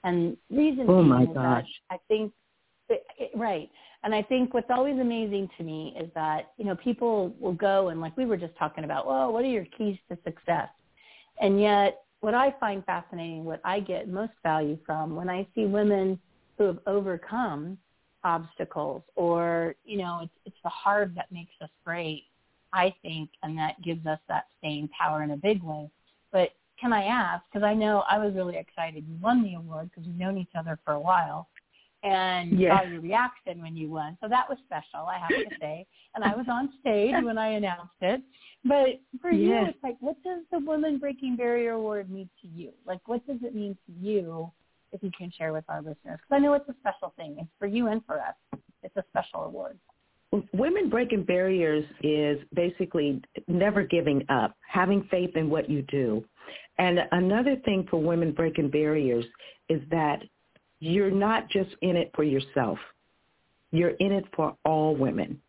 And 0.05 0.37
reason 0.51 0.87
oh 0.89 1.03
my 1.03 1.23
is 1.23 1.29
gosh. 1.35 1.67
that 1.91 1.95
I 1.95 1.99
think 2.07 2.33
that, 2.89 3.01
right. 3.35 3.69
And 4.05 4.15
I 4.15 4.23
think 4.23 4.55
what's 4.55 4.71
always 4.71 4.99
amazing 5.01 5.51
to 5.59 5.65
me 5.65 5.97
is 6.01 6.09
that, 6.15 6.53
you 6.57 6.65
know, 6.65 6.77
people 6.77 7.35
will 7.41 7.53
go 7.53 7.89
and 7.89 8.01
like 8.01 8.17
we 8.17 8.27
were 8.27 8.37
just 8.37 8.57
talking 8.57 8.85
about, 8.85 9.07
well, 9.07 9.33
what 9.33 9.45
are 9.45 9.49
your 9.49 9.67
keys 9.77 9.99
to 10.09 10.17
success? 10.25 10.69
And 11.41 11.61
yet 11.61 12.03
what 12.21 12.35
I 12.35 12.55
find 12.61 12.85
fascinating, 12.85 13.45
what 13.45 13.61
I 13.65 13.81
get 13.81 14.09
most 14.09 14.33
value 14.43 14.79
from 14.87 15.17
when 15.17 15.29
I 15.29 15.47
see 15.55 15.67
women 15.67 16.19
who 16.57 16.65
have 16.65 16.79
overcome 16.87 17.77
obstacles 18.25 19.03
or, 19.17 19.75
you 19.85 19.99
know, 19.99 20.21
it's, 20.23 20.33
it's 20.47 20.57
the 20.65 20.71
hard 20.71 21.15
that 21.15 21.31
makes 21.31 21.53
us 21.61 21.71
great 21.85 22.25
I 22.73 22.95
think, 23.03 23.31
and 23.43 23.57
that 23.59 23.81
gives 23.83 24.07
us 24.07 24.19
that 24.29 24.47
staying 24.59 24.89
power 24.89 25.23
in 25.23 25.31
a 25.31 25.37
big 25.37 25.63
way. 25.63 25.91
But 26.33 26.51
can 26.81 26.93
I 26.93 27.05
ask, 27.05 27.43
because 27.51 27.65
I 27.65 27.75
know 27.75 28.05
I 28.09 28.19
was 28.19 28.35
really 28.35 28.57
excited. 28.57 29.05
You 29.09 29.17
won 29.21 29.43
the 29.43 29.55
award 29.55 29.91
because 29.91 30.07
we've 30.07 30.19
known 30.19 30.39
each 30.39 30.53
other 30.57 30.79
for 30.85 30.95
a 30.95 31.01
while 31.01 31.49
and 32.05 32.61
yes. 32.61 32.73
saw 32.73 32.89
your 32.89 33.01
reaction 33.01 33.61
when 33.61 33.77
you 33.77 33.91
won. 33.91 34.17
So 34.21 34.29
that 34.29 34.49
was 34.49 34.59
special, 34.67 35.07
I 35.07 35.19
have 35.19 35.29
to 35.29 35.57
say. 35.61 35.87
And 36.15 36.23
I 36.23 36.37
was 36.37 36.47
on 36.49 36.71
stage 36.81 37.15
when 37.25 37.39
I 37.39 37.49
announced 37.49 37.91
it. 38.01 38.23
But 38.65 39.01
for 39.21 39.33
yes. 39.33 39.41
you, 39.41 39.69
it's 39.71 39.83
like, 39.83 39.97
what 40.01 40.23
does 40.23 40.43
the 40.53 40.61
Women 40.61 40.99
Breaking 40.99 41.37
Barrier 41.37 41.73
Award 41.73 42.11
mean 42.11 42.29
to 42.43 42.49
you? 42.49 42.71
Like, 42.87 43.01
what 43.07 43.27
does 43.27 43.39
it 43.43 43.55
mean 43.55 43.77
to 43.87 43.93
you 43.93 44.51
if 44.93 45.03
you 45.03 45.11
can 45.17 45.31
share 45.37 45.53
with 45.53 45.65
our 45.69 45.79
listeners? 45.79 45.97
Because 46.05 46.33
I 46.33 46.39
know 46.39 46.55
it's 46.55 46.69
a 46.69 46.75
special 46.81 47.13
thing. 47.17 47.37
It's 47.39 47.49
for 47.59 47.67
you 47.67 47.89
and 47.89 48.05
for 48.07 48.19
us. 48.19 48.35
It's 48.83 48.97
a 48.97 49.05
special 49.11 49.45
award. 49.45 49.79
Women 50.53 50.91
Breaking 50.91 51.23
Barriers 51.23 51.85
is 52.03 52.39
basically 52.55 53.23
never 53.47 53.83
giving 53.83 54.25
up, 54.29 54.55
having 54.67 55.07
faith 55.11 55.37
in 55.37 55.49
what 55.49 55.71
you 55.71 55.83
do. 55.83 56.23
And 56.79 57.01
another 57.13 57.57
thing 57.65 57.87
for 57.91 58.01
Women 58.01 58.33
Breaking 58.33 58.69
Barriers 58.69 59.25
is 59.69 59.81
that 59.91 60.23
you're 60.81 61.11
not 61.11 61.49
just 61.49 61.71
in 61.81 61.97
it 61.97 62.11
for 62.15 62.25
yourself. 62.25 62.79
You're 63.71 63.97
in 64.01 64.13
it 64.13 64.25
for 64.37 64.55
all 64.65 64.95
women. 64.95 65.41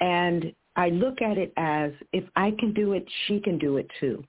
And 0.00 0.52
I 0.76 0.88
look 0.88 1.22
at 1.22 1.38
it 1.38 1.52
as 1.56 1.92
if 2.12 2.24
I 2.36 2.52
can 2.58 2.72
do 2.72 2.92
it, 2.92 3.06
she 3.26 3.40
can 3.40 3.58
do 3.58 3.76
it 3.76 3.88
too. 4.00 4.24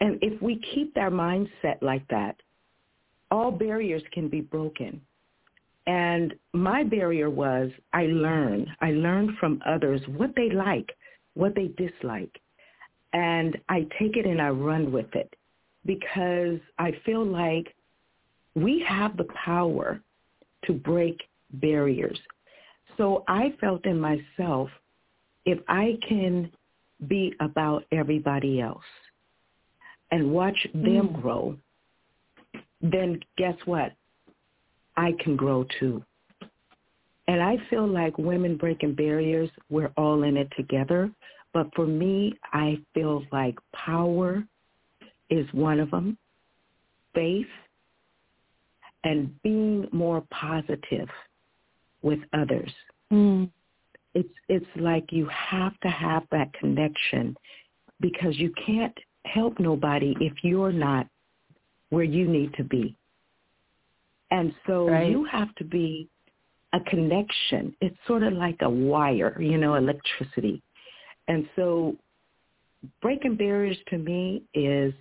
And 0.00 0.18
if 0.22 0.40
we 0.40 0.60
keep 0.74 0.96
our 0.96 1.10
mindset 1.10 1.80
like 1.82 2.06
that, 2.08 2.36
all 3.30 3.50
barriers 3.50 4.02
can 4.12 4.28
be 4.28 4.40
broken. 4.40 5.00
And 5.86 6.34
my 6.52 6.84
barrier 6.84 7.30
was 7.30 7.70
I 7.92 8.04
learned. 8.04 8.68
I 8.80 8.92
learned 8.92 9.36
from 9.38 9.62
others 9.66 10.00
what 10.16 10.30
they 10.36 10.50
like, 10.50 10.90
what 11.34 11.54
they 11.54 11.68
dislike. 11.76 12.40
And 13.12 13.58
I 13.68 13.86
take 13.98 14.16
it 14.16 14.26
and 14.26 14.40
I 14.40 14.50
run 14.50 14.92
with 14.92 15.12
it 15.14 15.34
because 15.86 16.58
I 16.78 16.92
feel 17.04 17.24
like 17.24 17.74
we 18.54 18.84
have 18.86 19.16
the 19.16 19.26
power 19.44 20.00
to 20.66 20.72
break 20.72 21.20
barriers. 21.54 22.18
So 22.96 23.24
I 23.28 23.54
felt 23.60 23.86
in 23.86 23.98
myself, 23.98 24.68
if 25.46 25.58
I 25.68 25.98
can 26.06 26.50
be 27.08 27.34
about 27.40 27.84
everybody 27.92 28.60
else 28.60 28.84
and 30.10 30.32
watch 30.32 30.66
them 30.74 31.08
mm. 31.08 31.22
grow, 31.22 31.56
then 32.80 33.20
guess 33.36 33.56
what? 33.64 33.92
I 34.96 35.12
can 35.20 35.36
grow 35.36 35.66
too. 35.78 36.02
And 37.28 37.42
I 37.42 37.58
feel 37.68 37.86
like 37.86 38.18
women 38.18 38.56
breaking 38.56 38.94
barriers, 38.94 39.50
we're 39.68 39.92
all 39.96 40.24
in 40.24 40.36
it 40.36 40.48
together. 40.56 41.10
But 41.52 41.72
for 41.74 41.86
me, 41.86 42.34
I 42.52 42.78
feel 42.94 43.22
like 43.32 43.56
power 43.72 44.44
is 45.30 45.46
one 45.52 45.80
of 45.80 45.90
them, 45.90 46.18
faith, 47.14 47.46
and 49.04 49.30
being 49.42 49.86
more 49.92 50.22
positive 50.30 51.08
with 52.02 52.18
others. 52.32 52.70
Mm. 53.12 53.50
It's 54.14 54.28
it's 54.48 54.66
like 54.76 55.12
you 55.12 55.28
have 55.28 55.78
to 55.80 55.88
have 55.88 56.24
that 56.32 56.52
connection 56.54 57.36
because 58.00 58.36
you 58.38 58.52
can't 58.66 58.96
help 59.24 59.60
nobody 59.60 60.16
if 60.20 60.32
you're 60.42 60.72
not 60.72 61.06
where 61.90 62.04
you 62.04 62.26
need 62.26 62.54
to 62.54 62.64
be. 62.64 62.96
And 64.30 64.54
so 64.66 64.88
right. 64.88 65.10
you 65.10 65.24
have 65.24 65.54
to 65.56 65.64
be 65.64 66.08
a 66.72 66.80
connection. 66.80 67.74
It's 67.80 67.96
sort 68.06 68.22
of 68.22 68.32
like 68.32 68.58
a 68.62 68.70
wire, 68.70 69.40
you 69.40 69.58
know, 69.58 69.74
electricity. 69.74 70.62
And 71.28 71.48
so 71.56 71.96
breaking 73.02 73.36
barriers 73.36 73.76
to 73.88 73.98
me 73.98 74.44
is 74.54 74.94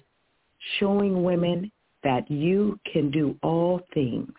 showing 0.80 1.23
women 1.23 1.71
that 2.04 2.30
you 2.30 2.80
can 2.91 3.12
do 3.12 3.38
all 3.43 3.82
things, 3.93 4.34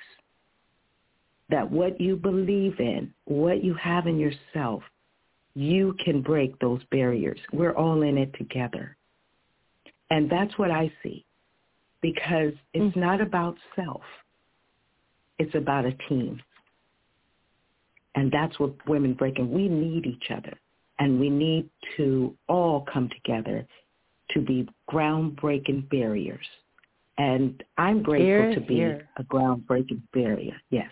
that 1.51 1.71
what 1.71 2.01
you 2.01 2.17
believe 2.17 2.79
in, 2.81 3.13
what 3.27 3.63
you 3.63 3.75
have 3.75 4.07
in 4.07 4.19
yourself, 4.19 4.83
you 5.55 5.95
can 6.05 6.23
break 6.23 6.59
those 6.59 6.81
barriers. 6.91 7.39
We're 7.53 7.75
all 7.75 8.03
in 8.03 8.19
it 8.19 8.33
together. 8.35 8.97
And 10.11 10.29
that's 10.29 10.57
what 10.59 10.71
I 10.71 10.93
see 11.03 11.25
because 12.01 12.53
it's 12.75 12.85
mm-hmm. 12.85 13.01
not 13.01 13.21
about 13.21 13.57
self. 13.77 14.03
It's 15.39 15.55
about 15.55 15.85
a 15.85 15.93
team. 16.09 16.41
And 18.15 18.31
that's 18.31 18.59
what 18.59 18.73
women 18.89 19.15
break. 19.15 19.37
breaking. 19.37 19.53
We 19.53 19.69
need 19.69 20.07
each 20.07 20.31
other. 20.31 20.59
And 20.99 21.19
we 21.19 21.31
need 21.31 21.69
to 21.97 22.37
all 22.49 22.87
come 22.93 23.09
together 23.09 23.67
to 24.33 24.41
be 24.41 24.69
groundbreaking 24.91 25.89
barriers. 25.91 26.47
And 27.19 27.63
I'm 27.79 28.03
grateful 28.03 28.27
here, 28.27 28.55
to 28.55 28.61
be 28.61 28.77
here. 28.77 29.09
a 29.17 29.25
groundbreaking 29.25 30.03
barrier. 30.13 30.57
Yes. 30.71 30.91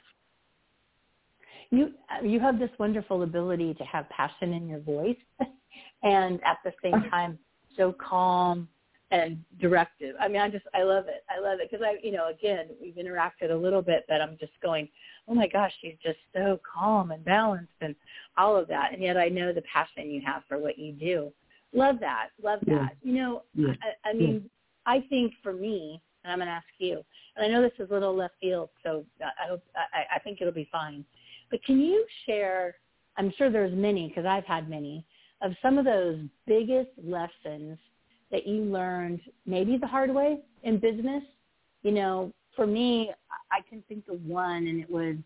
You 1.70 1.92
you 2.22 2.40
have 2.40 2.58
this 2.58 2.70
wonderful 2.78 3.22
ability 3.22 3.74
to 3.74 3.84
have 3.84 4.08
passion 4.08 4.54
in 4.54 4.68
your 4.68 4.80
voice, 4.80 5.16
and 6.02 6.40
at 6.44 6.58
the 6.64 6.72
same 6.82 7.10
time 7.10 7.38
so 7.76 7.94
calm 7.98 8.68
and 9.10 9.42
directive. 9.60 10.14
I 10.20 10.28
mean, 10.28 10.40
I 10.40 10.50
just 10.50 10.66
I 10.74 10.82
love 10.82 11.06
it. 11.08 11.24
I 11.30 11.40
love 11.40 11.60
it 11.60 11.70
because 11.70 11.84
I, 11.86 11.96
you 12.04 12.12
know, 12.12 12.28
again, 12.28 12.66
we've 12.80 12.94
interacted 12.94 13.50
a 13.50 13.54
little 13.54 13.82
bit, 13.82 14.04
but 14.08 14.20
I'm 14.20 14.36
just 14.38 14.52
going, 14.62 14.88
oh 15.28 15.34
my 15.34 15.46
gosh, 15.46 15.72
she's 15.80 15.96
just 16.02 16.18
so 16.34 16.60
calm 16.70 17.10
and 17.10 17.24
balanced 17.24 17.72
and 17.80 17.94
all 18.36 18.56
of 18.56 18.68
that, 18.68 18.92
and 18.92 19.02
yet 19.02 19.16
I 19.16 19.28
know 19.28 19.52
the 19.52 19.62
passion 19.62 20.10
you 20.10 20.20
have 20.24 20.42
for 20.48 20.58
what 20.58 20.78
you 20.78 20.92
do. 20.92 21.32
Love 21.72 21.96
that. 22.00 22.28
Love 22.42 22.60
that. 22.66 22.70
Yeah. 22.72 22.88
You 23.02 23.12
know, 23.14 23.42
yeah. 23.54 23.74
I, 23.82 24.10
I 24.10 24.12
mean, 24.14 24.42
yeah. 24.44 24.92
I 24.92 25.04
think 25.08 25.34
for 25.42 25.52
me, 25.52 26.00
and 26.24 26.32
I'm 26.32 26.38
going 26.38 26.48
to 26.48 26.52
ask 26.52 26.66
you, 26.78 27.04
and 27.36 27.44
I 27.44 27.48
know 27.48 27.62
this 27.62 27.72
is 27.78 27.90
a 27.90 27.92
little 27.92 28.14
left 28.14 28.34
field, 28.40 28.70
so 28.82 29.04
I 29.20 29.48
hope 29.48 29.62
I, 29.76 30.16
I 30.16 30.18
think 30.18 30.40
it'll 30.40 30.52
be 30.52 30.68
fine. 30.72 31.04
But 31.50 31.62
can 31.64 31.80
you 31.80 32.04
share? 32.26 32.76
I'm 33.16 33.32
sure 33.36 33.50
there's 33.50 33.74
many 33.74 34.08
because 34.08 34.26
I've 34.26 34.44
had 34.44 34.68
many 34.68 35.04
of 35.42 35.52
some 35.62 35.78
of 35.78 35.84
those 35.84 36.18
biggest 36.46 36.90
lessons 37.02 37.78
that 38.30 38.46
you 38.46 38.62
learned 38.62 39.20
maybe 39.46 39.76
the 39.76 39.86
hard 39.86 40.14
way 40.14 40.38
in 40.62 40.78
business? 40.78 41.22
You 41.82 41.92
know, 41.92 42.32
for 42.56 42.66
me, 42.66 43.12
I 43.50 43.60
can 43.68 43.82
think 43.88 44.04
of 44.08 44.24
one, 44.24 44.66
and 44.66 44.80
it 44.80 44.90
was 44.90 45.16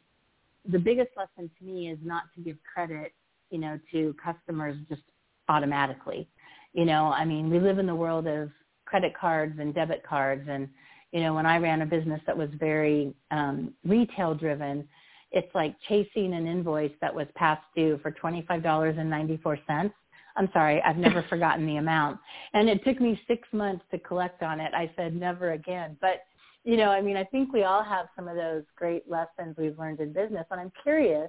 the 0.70 0.78
biggest 0.78 1.10
lesson 1.16 1.50
to 1.58 1.64
me 1.64 1.90
is 1.90 1.98
not 2.02 2.24
to 2.34 2.40
give 2.40 2.56
credit, 2.62 3.12
you 3.50 3.58
know, 3.58 3.78
to 3.90 4.14
customers 4.22 4.76
just 4.88 5.02
automatically. 5.48 6.28
You 6.72 6.84
know, 6.84 7.06
I 7.06 7.24
mean, 7.24 7.50
we 7.50 7.58
live 7.58 7.78
in 7.78 7.86
the 7.86 7.94
world 7.94 8.26
of 8.26 8.50
credit 8.84 9.14
cards 9.18 9.58
and 9.58 9.74
debit 9.74 10.02
cards, 10.06 10.46
and 10.48 10.68
you 11.10 11.20
know, 11.20 11.34
when 11.34 11.46
I 11.46 11.58
ran 11.58 11.82
a 11.82 11.86
business 11.86 12.20
that 12.26 12.36
was 12.36 12.48
very 12.58 13.14
um, 13.30 13.74
retail 13.84 14.34
driven, 14.34 14.88
it's 15.30 15.54
like 15.54 15.74
chasing 15.88 16.32
an 16.34 16.46
invoice 16.46 16.92
that 17.00 17.14
was 17.14 17.26
past 17.34 17.62
due 17.74 17.98
for 18.02 18.10
twenty 18.10 18.44
five 18.46 18.62
dollars 18.62 18.96
and 18.98 19.08
ninety 19.08 19.38
four 19.42 19.58
cents 19.66 19.94
I'm 20.36 20.48
sorry, 20.52 20.80
I've 20.82 20.96
never 20.96 21.22
forgotten 21.28 21.66
the 21.66 21.76
amount. 21.76 22.18
And 22.54 22.68
it 22.68 22.84
took 22.84 23.00
me 23.00 23.20
six 23.26 23.46
months 23.52 23.84
to 23.90 23.98
collect 23.98 24.42
on 24.42 24.60
it. 24.60 24.72
I 24.74 24.90
said 24.96 25.14
never 25.14 25.52
again. 25.52 25.96
But, 26.00 26.24
you 26.64 26.76
know, 26.76 26.90
I 26.90 27.00
mean, 27.00 27.16
I 27.16 27.24
think 27.24 27.52
we 27.52 27.64
all 27.64 27.82
have 27.82 28.06
some 28.16 28.28
of 28.28 28.36
those 28.36 28.62
great 28.76 29.08
lessons 29.10 29.56
we've 29.58 29.78
learned 29.78 30.00
in 30.00 30.12
business. 30.12 30.46
And 30.50 30.60
I'm 30.60 30.72
curious, 30.82 31.28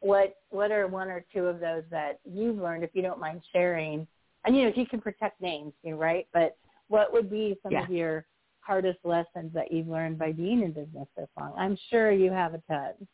what 0.00 0.36
what 0.50 0.72
are 0.72 0.88
one 0.88 1.08
or 1.08 1.24
two 1.32 1.46
of 1.46 1.60
those 1.60 1.84
that 1.90 2.18
you've 2.24 2.58
learned, 2.58 2.82
if 2.82 2.90
you 2.94 3.02
don't 3.02 3.20
mind 3.20 3.42
sharing? 3.52 4.06
And, 4.44 4.56
you 4.56 4.62
know, 4.62 4.68
if 4.68 4.76
you 4.76 4.86
can 4.86 5.00
protect 5.00 5.40
names, 5.40 5.72
you 5.84 5.92
know, 5.92 5.98
right? 5.98 6.26
But 6.32 6.56
what 6.88 7.12
would 7.12 7.30
be 7.30 7.56
some 7.62 7.72
yeah. 7.72 7.84
of 7.84 7.90
your 7.90 8.26
hardest 8.60 8.98
lessons 9.04 9.52
that 9.54 9.70
you've 9.70 9.88
learned 9.88 10.18
by 10.18 10.32
being 10.32 10.62
in 10.62 10.72
business 10.72 11.06
this 11.16 11.28
long? 11.38 11.54
I'm 11.56 11.78
sure 11.90 12.10
you 12.10 12.32
have 12.32 12.54
a 12.54 12.62
ton 12.68 13.06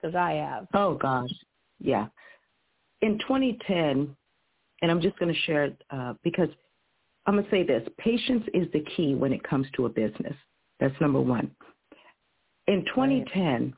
because 0.00 0.14
I 0.14 0.32
have. 0.34 0.68
Oh, 0.74 0.94
gosh. 0.94 1.30
Yeah. 1.80 2.06
In 3.02 3.18
2010, 3.18 4.14
and 4.82 4.90
I'm 4.90 5.00
just 5.00 5.18
going 5.18 5.32
to 5.32 5.40
share 5.40 5.64
it 5.64 5.82
uh, 5.90 6.14
because 6.22 6.48
I'm 7.26 7.34
going 7.34 7.44
to 7.44 7.50
say 7.50 7.62
this. 7.62 7.86
Patience 7.98 8.44
is 8.54 8.66
the 8.72 8.84
key 8.96 9.14
when 9.14 9.32
it 9.32 9.42
comes 9.42 9.66
to 9.76 9.86
a 9.86 9.88
business. 9.88 10.34
That's 10.78 10.98
number 11.00 11.20
one. 11.20 11.50
In 12.66 12.84
2010, 12.86 13.74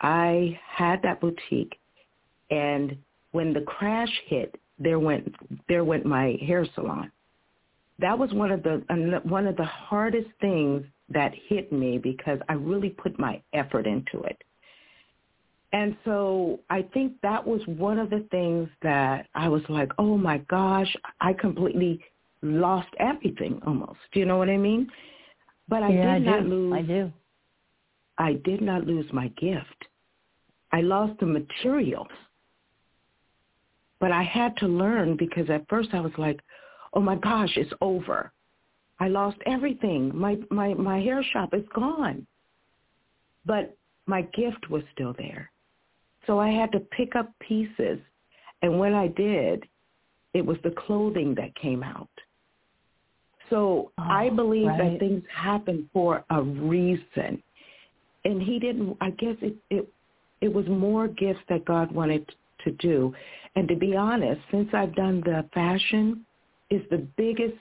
I 0.00 0.58
had 0.66 1.02
that 1.02 1.20
boutique, 1.20 1.78
and 2.50 2.96
when 3.32 3.52
the 3.52 3.60
crash 3.60 4.10
hit, 4.26 4.58
there 4.78 4.98
went 4.98 5.34
there 5.68 5.84
went 5.84 6.06
my 6.06 6.38
hair 6.40 6.66
salon. 6.74 7.12
That 7.98 8.18
was 8.18 8.32
one 8.32 8.50
of 8.50 8.62
the 8.62 8.82
one 9.24 9.46
of 9.46 9.56
the 9.56 9.64
hardest 9.64 10.28
things 10.40 10.84
that 11.10 11.32
hit 11.48 11.70
me 11.70 11.98
because 11.98 12.38
I 12.48 12.54
really 12.54 12.88
put 12.90 13.18
my 13.18 13.42
effort 13.52 13.86
into 13.86 14.22
it. 14.22 14.42
And 15.72 15.96
so 16.04 16.60
I 16.68 16.82
think 16.82 17.12
that 17.22 17.46
was 17.46 17.60
one 17.66 17.98
of 17.98 18.10
the 18.10 18.26
things 18.30 18.68
that 18.82 19.28
I 19.34 19.48
was 19.48 19.62
like, 19.68 19.92
oh 19.98 20.16
my 20.16 20.38
gosh, 20.48 20.94
I 21.20 21.32
completely 21.32 22.00
lost 22.42 22.88
everything 22.98 23.60
almost. 23.66 23.98
Do 24.12 24.18
you 24.18 24.26
know 24.26 24.36
what 24.36 24.48
I 24.48 24.56
mean? 24.56 24.88
But 25.68 25.84
I 25.84 25.90
yeah, 25.90 26.18
did 26.18 26.28
I 26.28 26.30
not 26.30 26.42
do. 26.42 26.48
lose. 26.48 26.72
I 26.74 26.82
do. 26.82 27.12
I 28.18 28.32
did 28.44 28.60
not 28.60 28.86
lose 28.86 29.06
my 29.12 29.28
gift. 29.28 29.86
I 30.72 30.80
lost 30.80 31.18
the 31.20 31.26
materials. 31.26 32.08
But 34.00 34.12
I 34.12 34.22
had 34.22 34.56
to 34.58 34.66
learn 34.66 35.16
because 35.16 35.48
at 35.50 35.68
first 35.68 35.90
I 35.92 36.00
was 36.00 36.12
like, 36.18 36.40
oh 36.94 37.00
my 37.00 37.16
gosh, 37.16 37.56
it's 37.56 37.72
over. 37.80 38.32
I 38.98 39.08
lost 39.08 39.38
everything. 39.46 40.10
My 40.14 40.36
my 40.50 40.74
my 40.74 41.00
hair 41.00 41.22
shop 41.32 41.54
is 41.54 41.64
gone. 41.74 42.26
But 43.46 43.76
my 44.06 44.22
gift 44.22 44.68
was 44.68 44.82
still 44.92 45.14
there. 45.16 45.50
So 46.26 46.38
I 46.38 46.50
had 46.50 46.72
to 46.72 46.80
pick 46.80 47.16
up 47.16 47.32
pieces. 47.40 47.98
And 48.62 48.78
when 48.78 48.94
I 48.94 49.08
did, 49.08 49.64
it 50.34 50.44
was 50.44 50.58
the 50.62 50.70
clothing 50.86 51.34
that 51.36 51.54
came 51.56 51.82
out. 51.82 52.08
So 53.48 53.90
oh, 53.98 54.02
I 54.02 54.30
believe 54.30 54.68
right. 54.68 54.92
that 54.92 55.00
things 55.00 55.22
happen 55.34 55.88
for 55.92 56.24
a 56.30 56.42
reason. 56.42 57.42
And 58.24 58.42
he 58.42 58.58
didn't 58.58 58.96
I 59.00 59.10
guess 59.10 59.36
it, 59.40 59.56
it 59.70 59.88
it 60.40 60.52
was 60.52 60.66
more 60.68 61.08
gifts 61.08 61.40
that 61.48 61.64
God 61.64 61.90
wanted 61.92 62.30
to 62.64 62.70
do. 62.72 63.14
And 63.56 63.66
to 63.68 63.76
be 63.76 63.96
honest, 63.96 64.40
since 64.50 64.68
I've 64.72 64.94
done 64.94 65.20
the 65.24 65.44
fashion, 65.52 66.24
is 66.70 66.82
the 66.90 67.06
biggest 67.16 67.56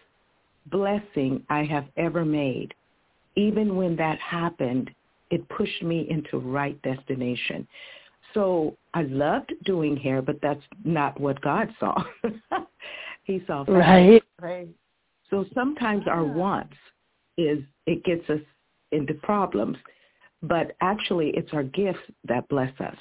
blessing 0.68 1.44
I 1.50 1.64
have 1.64 1.86
ever 1.98 2.24
made. 2.24 2.74
Even 3.36 3.76
when 3.76 3.96
that 3.96 4.20
happened, 4.20 4.92
it 5.32 5.48
pushed 5.50 5.84
me 5.84 6.08
into 6.10 6.38
right 6.38 6.80
destination. 6.82 7.68
So 8.34 8.78
I 8.94 9.04
loved 9.04 9.54
doing 9.66 9.98
hair, 9.98 10.22
but 10.22 10.40
that's 10.42 10.64
not 10.84 11.20
what 11.20 11.42
God 11.42 11.70
saw. 11.80 12.04
he 13.24 13.44
saw 13.48 13.66
fashion. 13.66 13.76
Right, 13.76 14.24
right. 14.42 14.70
So 15.30 15.46
sometimes 15.54 16.08
our 16.08 16.24
wants 16.24 16.76
is 17.38 17.60
it 17.86 18.04
gets 18.04 18.28
us 18.30 18.42
into 18.92 19.14
problems, 19.16 19.78
but 20.42 20.76
actually 20.82 21.30
it's 21.36 21.54
our 21.54 21.64
gifts 21.64 22.00
that 22.28 22.48
bless 22.50 22.74
us. 22.80 22.96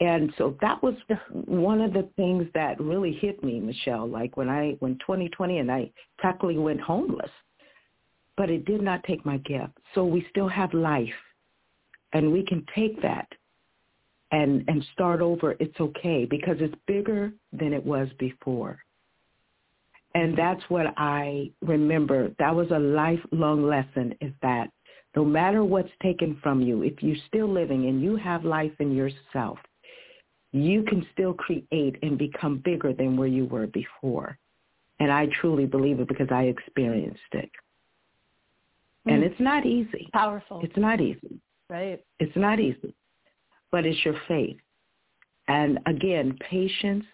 And 0.00 0.32
so 0.36 0.56
that 0.60 0.82
was 0.82 0.94
one 1.30 1.80
of 1.80 1.92
the 1.92 2.08
things 2.16 2.46
that 2.54 2.80
really 2.80 3.12
hit 3.12 3.44
me, 3.44 3.60
Michelle, 3.60 4.08
like 4.08 4.36
when 4.36 4.48
I 4.48 4.76
when 4.80 4.98
2020 4.98 5.58
and 5.58 5.70
I 5.70 5.90
practically 6.18 6.58
went 6.58 6.80
homeless. 6.80 7.30
But 8.36 8.50
it 8.50 8.64
did 8.64 8.82
not 8.82 9.04
take 9.04 9.24
my 9.24 9.36
gift. 9.38 9.78
So 9.94 10.04
we 10.04 10.26
still 10.30 10.48
have 10.48 10.74
life 10.74 11.08
and 12.12 12.32
we 12.32 12.44
can 12.44 12.66
take 12.74 13.00
that 13.02 13.28
and 14.34 14.64
and 14.66 14.84
start 14.92 15.20
over, 15.20 15.54
it's 15.60 15.80
okay 15.80 16.26
because 16.28 16.56
it's 16.58 16.74
bigger 16.86 17.32
than 17.52 17.72
it 17.72 17.84
was 17.84 18.08
before. 18.18 18.78
And 20.16 20.36
that's 20.36 20.62
what 20.68 20.86
I 20.96 21.50
remember. 21.62 22.30
That 22.38 22.54
was 22.54 22.68
a 22.70 22.78
lifelong 22.78 23.64
lesson 23.64 24.14
is 24.20 24.32
that 24.42 24.70
no 25.16 25.24
matter 25.24 25.64
what's 25.64 25.90
taken 26.02 26.38
from 26.42 26.60
you, 26.60 26.82
if 26.82 27.00
you're 27.00 27.24
still 27.28 27.48
living 27.48 27.86
and 27.86 28.02
you 28.02 28.16
have 28.16 28.44
life 28.44 28.72
in 28.80 28.92
yourself, 28.92 29.58
you 30.50 30.82
can 30.82 31.06
still 31.12 31.34
create 31.34 31.96
and 32.02 32.18
become 32.18 32.60
bigger 32.64 32.92
than 32.92 33.16
where 33.16 33.28
you 33.28 33.44
were 33.44 33.68
before. 33.68 34.36
And 34.98 35.12
I 35.12 35.26
truly 35.40 35.66
believe 35.66 36.00
it 36.00 36.08
because 36.08 36.28
I 36.30 36.44
experienced 36.44 37.32
it. 37.32 37.50
And 39.06 39.22
mm. 39.22 39.26
it's 39.26 39.40
not 39.40 39.64
easy. 39.64 40.08
Powerful. 40.12 40.60
It's 40.64 40.76
not 40.76 41.00
easy. 41.00 41.40
Right. 41.68 42.00
It's 42.18 42.36
not 42.36 42.58
easy. 42.58 42.94
But 43.74 43.86
it's 43.86 44.04
your 44.04 44.14
faith. 44.28 44.56
And 45.48 45.80
again, 45.86 46.38
patience 46.48 47.04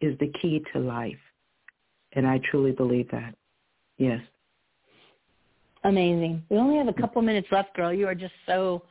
is 0.00 0.18
the 0.18 0.32
key 0.42 0.60
to 0.72 0.80
life. 0.80 1.14
And 2.14 2.26
I 2.26 2.40
truly 2.50 2.72
believe 2.72 3.08
that. 3.12 3.36
Yes. 3.96 4.20
Amazing. 5.84 6.42
We 6.50 6.56
only 6.56 6.76
have 6.76 6.88
a 6.88 7.00
couple 7.00 7.22
minutes 7.22 7.46
left, 7.52 7.72
girl. 7.76 7.92
You 7.92 8.08
are 8.08 8.16
just 8.16 8.34
so 8.46 8.82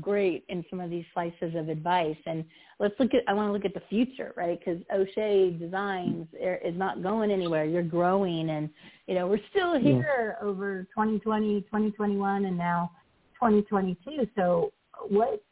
great 0.00 0.44
in 0.48 0.64
some 0.70 0.78
of 0.78 0.90
these 0.90 1.04
slices 1.12 1.56
of 1.56 1.68
advice. 1.68 2.16
And 2.24 2.44
let's 2.78 2.94
look 3.00 3.14
at, 3.14 3.24
I 3.26 3.32
want 3.32 3.48
to 3.48 3.52
look 3.52 3.64
at 3.64 3.74
the 3.74 3.82
future, 3.88 4.32
right? 4.36 4.56
Because 4.56 4.80
Ochea 4.94 5.58
Designs 5.58 6.28
is 6.40 6.78
not 6.78 7.02
going 7.02 7.32
anywhere. 7.32 7.64
You're 7.64 7.82
growing 7.82 8.50
and, 8.50 8.70
you 9.08 9.16
know, 9.16 9.26
we're 9.26 9.40
still 9.50 9.76
here 9.76 10.36
yeah. 10.40 10.46
over 10.46 10.84
2020, 10.94 11.62
2021, 11.62 12.44
and 12.44 12.56
now 12.56 12.92
2022. 13.40 14.28
So 14.36 14.72
what, 15.08 15.42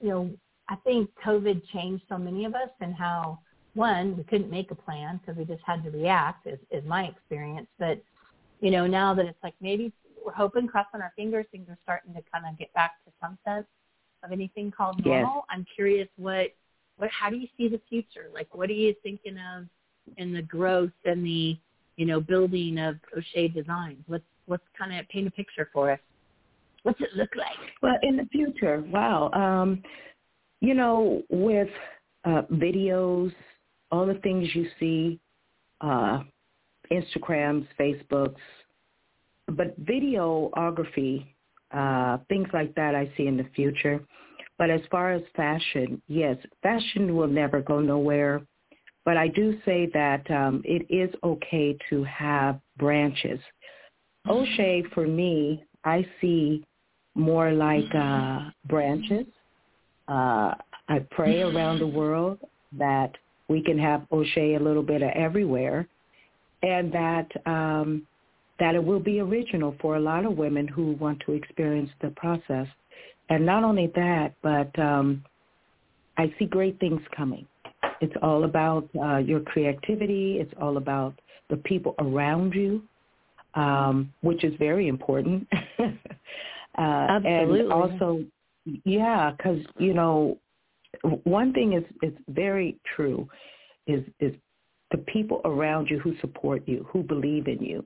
you 0.00 0.08
know, 0.08 0.30
I 0.68 0.76
think 0.76 1.10
COVID 1.24 1.62
changed 1.72 2.04
so 2.08 2.18
many 2.18 2.44
of 2.44 2.54
us 2.54 2.70
and 2.80 2.94
how, 2.94 3.38
one, 3.74 4.16
we 4.16 4.24
couldn't 4.24 4.50
make 4.50 4.70
a 4.70 4.74
plan 4.74 5.20
because 5.20 5.36
we 5.38 5.44
just 5.44 5.62
had 5.64 5.82
to 5.84 5.90
react 5.90 6.46
is, 6.46 6.58
is 6.70 6.84
my 6.84 7.04
experience. 7.04 7.68
But, 7.78 8.02
you 8.60 8.70
know, 8.70 8.86
now 8.86 9.14
that 9.14 9.26
it's 9.26 9.42
like 9.42 9.54
maybe 9.60 9.92
we're 10.24 10.32
hoping, 10.32 10.68
crossing 10.68 11.00
our 11.00 11.12
fingers, 11.16 11.46
things 11.50 11.68
are 11.68 11.78
starting 11.82 12.14
to 12.14 12.20
kind 12.32 12.44
of 12.48 12.58
get 12.58 12.72
back 12.74 13.04
to 13.04 13.12
some 13.20 13.38
sense 13.44 13.66
of 14.22 14.32
anything 14.32 14.70
called 14.70 15.04
normal. 15.04 15.34
Yes. 15.36 15.44
I'm 15.50 15.66
curious 15.74 16.08
what 16.16 16.48
what 16.96 17.10
how 17.10 17.30
do 17.30 17.36
you 17.36 17.48
see 17.56 17.68
the 17.68 17.80
future? 17.88 18.28
Like 18.32 18.54
what 18.54 18.70
are 18.70 18.74
you 18.74 18.94
thinking 19.02 19.36
of 19.38 19.66
in 20.16 20.32
the 20.32 20.42
growth 20.42 20.92
and 21.04 21.24
the 21.24 21.56
you 21.96 22.06
know 22.06 22.20
building 22.20 22.78
of 22.78 22.96
Ochea 23.16 23.52
Designs? 23.52 24.04
Let's 24.08 24.24
let's 24.46 24.62
kind 24.78 24.96
of 24.96 25.08
paint 25.08 25.26
a 25.26 25.30
picture 25.30 25.68
for 25.72 25.90
us. 25.90 26.00
What's 26.82 27.00
it 27.00 27.10
look 27.14 27.30
like? 27.36 27.56
Well, 27.80 27.96
in 28.02 28.16
the 28.16 28.26
future, 28.26 28.82
wow. 28.88 29.30
Um, 29.32 29.82
you 30.62 30.74
know, 30.74 31.22
with 31.28 31.68
uh, 32.24 32.42
videos, 32.52 33.32
all 33.90 34.06
the 34.06 34.14
things 34.22 34.48
you 34.54 34.66
see, 34.78 35.18
uh, 35.80 36.20
Instagrams, 36.90 37.66
Facebooks, 37.78 38.36
but 39.48 39.78
videography 39.84 41.26
uh, 41.72 42.18
things 42.28 42.46
like 42.52 42.74
that 42.76 42.94
I 42.94 43.10
see 43.16 43.26
in 43.26 43.36
the 43.36 43.46
future. 43.56 44.00
But 44.56 44.70
as 44.70 44.80
far 44.90 45.12
as 45.12 45.22
fashion, 45.34 46.00
yes, 46.06 46.36
fashion 46.62 47.16
will 47.16 47.26
never 47.26 47.60
go 47.60 47.80
nowhere. 47.80 48.42
But 49.04 49.16
I 49.16 49.28
do 49.28 49.58
say 49.64 49.90
that 49.94 50.30
um, 50.30 50.62
it 50.64 50.86
is 50.88 51.12
okay 51.24 51.76
to 51.90 52.04
have 52.04 52.60
branches. 52.78 53.40
Ochea, 54.28 54.88
for 54.92 55.08
me, 55.08 55.64
I 55.84 56.06
see 56.20 56.64
more 57.16 57.50
like 57.50 57.92
uh, 57.94 58.50
branches. 58.66 59.26
Uh, 60.08 60.54
I 60.88 60.98
pray 61.10 61.42
around 61.42 61.78
the 61.78 61.86
world 61.86 62.38
that 62.78 63.12
we 63.48 63.62
can 63.62 63.78
have 63.78 64.06
Ochea 64.12 64.60
a 64.60 64.62
little 64.62 64.82
bit 64.82 65.02
of 65.02 65.10
everywhere 65.10 65.86
and 66.62 66.92
that 66.92 67.28
um, 67.46 68.06
that 68.58 68.74
it 68.74 68.84
will 68.84 69.00
be 69.00 69.20
original 69.20 69.74
for 69.80 69.96
a 69.96 70.00
lot 70.00 70.24
of 70.24 70.36
women 70.36 70.68
who 70.68 70.92
want 70.92 71.20
to 71.26 71.32
experience 71.32 71.90
the 72.00 72.10
process. 72.10 72.66
And 73.28 73.44
not 73.44 73.64
only 73.64 73.90
that, 73.96 74.34
but 74.42 74.76
um, 74.78 75.24
I 76.16 76.32
see 76.38 76.44
great 76.44 76.78
things 76.78 77.00
coming. 77.16 77.46
It's 78.00 78.14
all 78.22 78.44
about 78.44 78.88
uh, 79.00 79.16
your 79.18 79.40
creativity. 79.40 80.36
It's 80.38 80.52
all 80.60 80.76
about 80.76 81.18
the 81.50 81.56
people 81.56 81.94
around 81.98 82.54
you, 82.54 82.82
um, 83.54 84.12
which 84.20 84.44
is 84.44 84.54
very 84.58 84.88
important. 84.88 85.48
uh, 85.78 85.90
Absolutely. 86.78 87.60
And 87.60 87.72
also, 87.72 88.24
yeah, 88.84 89.32
because 89.36 89.60
you 89.78 89.94
know, 89.94 90.38
one 91.24 91.52
thing 91.52 91.72
is 91.74 91.84
is 92.02 92.16
very 92.28 92.78
true, 92.96 93.28
is 93.86 94.04
is 94.20 94.32
the 94.90 94.98
people 94.98 95.40
around 95.44 95.88
you 95.88 95.98
who 95.98 96.14
support 96.20 96.62
you, 96.66 96.86
who 96.90 97.02
believe 97.02 97.48
in 97.48 97.58
you, 97.62 97.84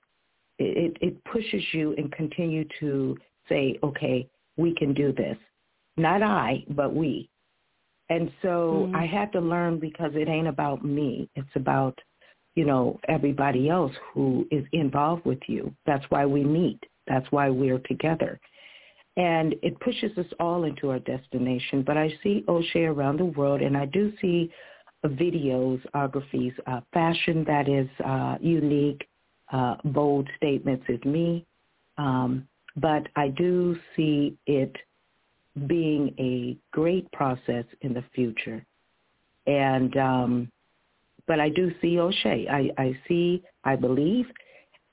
it, 0.58 0.96
it 1.00 1.24
pushes 1.24 1.62
you 1.72 1.94
and 1.96 2.12
continue 2.12 2.64
to 2.80 3.16
say, 3.48 3.78
okay, 3.82 4.28
we 4.56 4.74
can 4.74 4.92
do 4.92 5.12
this. 5.12 5.36
Not 5.96 6.22
I, 6.22 6.64
but 6.70 6.94
we. 6.94 7.30
And 8.08 8.30
so 8.42 8.86
mm-hmm. 8.86 8.96
I 8.96 9.06
had 9.06 9.32
to 9.32 9.40
learn 9.40 9.78
because 9.78 10.12
it 10.14 10.28
ain't 10.28 10.48
about 10.48 10.84
me. 10.84 11.28
It's 11.34 11.48
about, 11.54 11.98
you 12.54 12.64
know, 12.64 12.98
everybody 13.08 13.68
else 13.68 13.92
who 14.12 14.46
is 14.50 14.64
involved 14.72 15.24
with 15.24 15.40
you. 15.46 15.74
That's 15.86 16.04
why 16.08 16.26
we 16.26 16.44
meet. 16.44 16.82
That's 17.06 17.26
why 17.30 17.50
we're 17.50 17.78
together. 17.80 18.40
And 19.16 19.54
it 19.62 19.78
pushes 19.80 20.16
us 20.18 20.26
all 20.38 20.64
into 20.64 20.90
our 20.90 20.98
destination. 20.98 21.82
But 21.82 21.96
I 21.96 22.12
see 22.22 22.44
Ochea 22.48 22.94
around 22.94 23.18
the 23.18 23.24
world, 23.24 23.62
and 23.62 23.76
I 23.76 23.86
do 23.86 24.12
see 24.20 24.50
videos, 25.04 25.80
videographies, 25.94 26.52
uh, 26.66 26.80
fashion 26.92 27.44
that 27.44 27.68
is 27.68 27.88
uh, 28.04 28.36
unique, 28.40 29.06
uh, 29.52 29.76
bold 29.84 30.28
statements 30.36 30.84
is 30.88 31.02
me. 31.04 31.46
Um, 31.98 32.46
but 32.76 33.06
I 33.16 33.28
do 33.28 33.76
see 33.94 34.36
it 34.46 34.76
being 35.66 36.14
a 36.18 36.58
great 36.72 37.10
process 37.12 37.64
in 37.80 37.94
the 37.94 38.04
future. 38.14 38.64
And 39.46 39.96
um, 39.96 40.52
but 41.26 41.40
I 41.40 41.48
do 41.48 41.72
see 41.80 41.96
Ochea. 41.96 42.50
I, 42.50 42.70
I 42.78 42.98
see, 43.08 43.42
I 43.64 43.76
believe, 43.76 44.26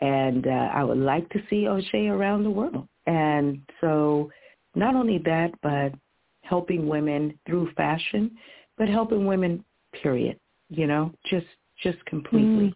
and 0.02 0.48
uh, 0.48 0.70
I 0.74 0.84
would 0.84 0.98
like 0.98 1.30
to 1.30 1.40
see 1.50 1.64
Ochea 1.64 2.12
around 2.12 2.44
the 2.44 2.50
world. 2.50 2.88
And 3.06 3.62
so 3.82 4.32
not 4.76 4.96
only 4.96 5.20
that, 5.20 5.52
but 5.62 5.94
helping 6.42 6.88
women 6.88 7.38
through 7.46 7.72
fashion, 7.74 8.32
but 8.78 8.88
helping 8.88 9.26
women, 9.26 9.64
period, 10.02 10.40
you 10.70 10.88
know, 10.88 11.12
just 11.30 11.48
just 11.82 12.04
completely. 12.06 12.70
Mm 12.70 12.74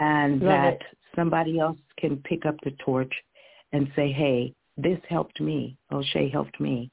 and 0.00 0.40
Love 0.40 0.48
that 0.48 0.74
it. 0.74 0.82
somebody 1.14 1.58
else 1.58 1.78
can 1.98 2.16
pick 2.18 2.46
up 2.46 2.56
the 2.64 2.72
torch 2.84 3.12
and 3.72 3.88
say, 3.94 4.12
hey, 4.12 4.52
this 4.76 4.98
helped 5.08 5.40
me. 5.40 5.76
Ochea 5.92 6.30
helped 6.30 6.60
me. 6.60 6.90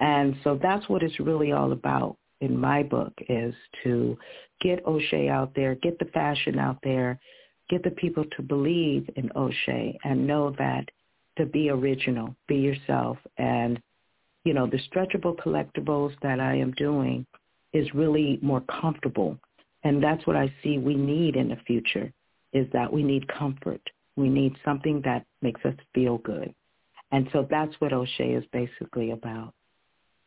And 0.00 0.36
so 0.44 0.58
that's 0.62 0.88
what 0.88 1.02
it's 1.02 1.18
really 1.20 1.52
all 1.52 1.72
about 1.72 2.16
in 2.40 2.58
my 2.58 2.82
book 2.82 3.12
is 3.28 3.54
to 3.82 4.18
get 4.60 4.84
Ochea 4.84 5.30
out 5.30 5.52
there, 5.54 5.76
get 5.76 5.98
the 5.98 6.04
fashion 6.06 6.58
out 6.58 6.78
there, 6.82 7.18
get 7.70 7.82
the 7.82 7.90
people 7.92 8.24
to 8.36 8.42
believe 8.42 9.08
in 9.16 9.28
Ochea 9.30 9.96
and 10.04 10.26
know 10.26 10.54
that 10.58 10.84
to 11.36 11.46
be 11.46 11.70
original, 11.70 12.34
be 12.48 12.56
yourself. 12.56 13.18
And, 13.38 13.80
you 14.44 14.54
know, 14.54 14.66
the 14.66 14.80
stretchable 14.90 15.36
collectibles 15.36 16.14
that 16.22 16.40
I 16.40 16.54
am 16.56 16.72
doing 16.72 17.26
is 17.72 17.92
really 17.94 18.38
more 18.42 18.62
comfortable. 18.62 19.38
And 19.82 20.02
that's 20.02 20.26
what 20.26 20.36
I 20.36 20.52
see 20.62 20.78
we 20.78 20.94
need 20.94 21.36
in 21.36 21.48
the 21.48 21.58
future 21.66 22.12
is 22.52 22.66
that 22.72 22.92
we 22.92 23.02
need 23.02 23.26
comfort. 23.28 23.80
We 24.16 24.28
need 24.28 24.54
something 24.64 25.02
that 25.04 25.26
makes 25.42 25.64
us 25.64 25.74
feel 25.92 26.18
good. 26.18 26.54
And 27.10 27.28
so 27.32 27.46
that's 27.50 27.74
what 27.80 27.92
Ochea 27.92 28.38
is 28.38 28.44
basically 28.52 29.10
about. 29.10 29.52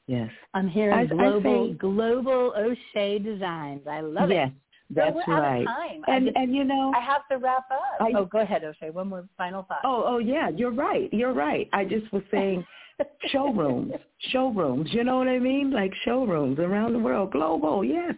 Yes. 0.08 0.30
I'm 0.54 0.70
hearing 0.70 0.98
I, 0.98 1.06
global 1.06 1.66
I 1.66 1.68
say, 1.68 1.74
global 1.74 2.54
Ochea 2.58 3.24
designs. 3.24 3.82
I 3.90 4.02
love 4.02 4.30
yes, 4.30 4.50
it. 4.50 4.54
That's 4.90 5.16
so 5.16 5.22
we're 5.28 5.42
right. 5.42 5.56
Out 5.56 5.62
of 5.62 5.68
time. 5.68 6.02
And 6.08 6.26
just, 6.28 6.38
and 6.38 6.56
you 6.56 6.64
know 6.64 6.94
I 6.96 7.02
have 7.02 7.28
to 7.30 7.38
wrap 7.38 7.66
up. 7.72 7.82
I, 8.00 8.12
oh, 8.16 8.26
go 8.26 8.40
ahead, 8.40 8.64
Ochea. 8.64 8.94
One 8.94 9.10
more 9.10 9.28
final 9.38 9.64
thought. 9.64 9.82
Oh, 9.84 10.04
oh 10.06 10.18
yeah, 10.20 10.50
you're 10.50 10.72
right. 10.72 11.10
You're 11.12 11.34
right. 11.34 11.70
I 11.74 11.84
just 11.84 12.12
was 12.14 12.24
saying 12.32 12.66
showrooms. 13.32 13.94
Showrooms. 14.32 14.90
You 14.94 15.04
know 15.04 15.18
what 15.18 15.28
I 15.28 15.40
mean? 15.40 15.72
Like 15.72 15.94
showrooms 16.06 16.60
around 16.60 16.94
the 16.94 17.00
world. 17.00 17.32
Global, 17.32 17.84
yes. 17.84 18.14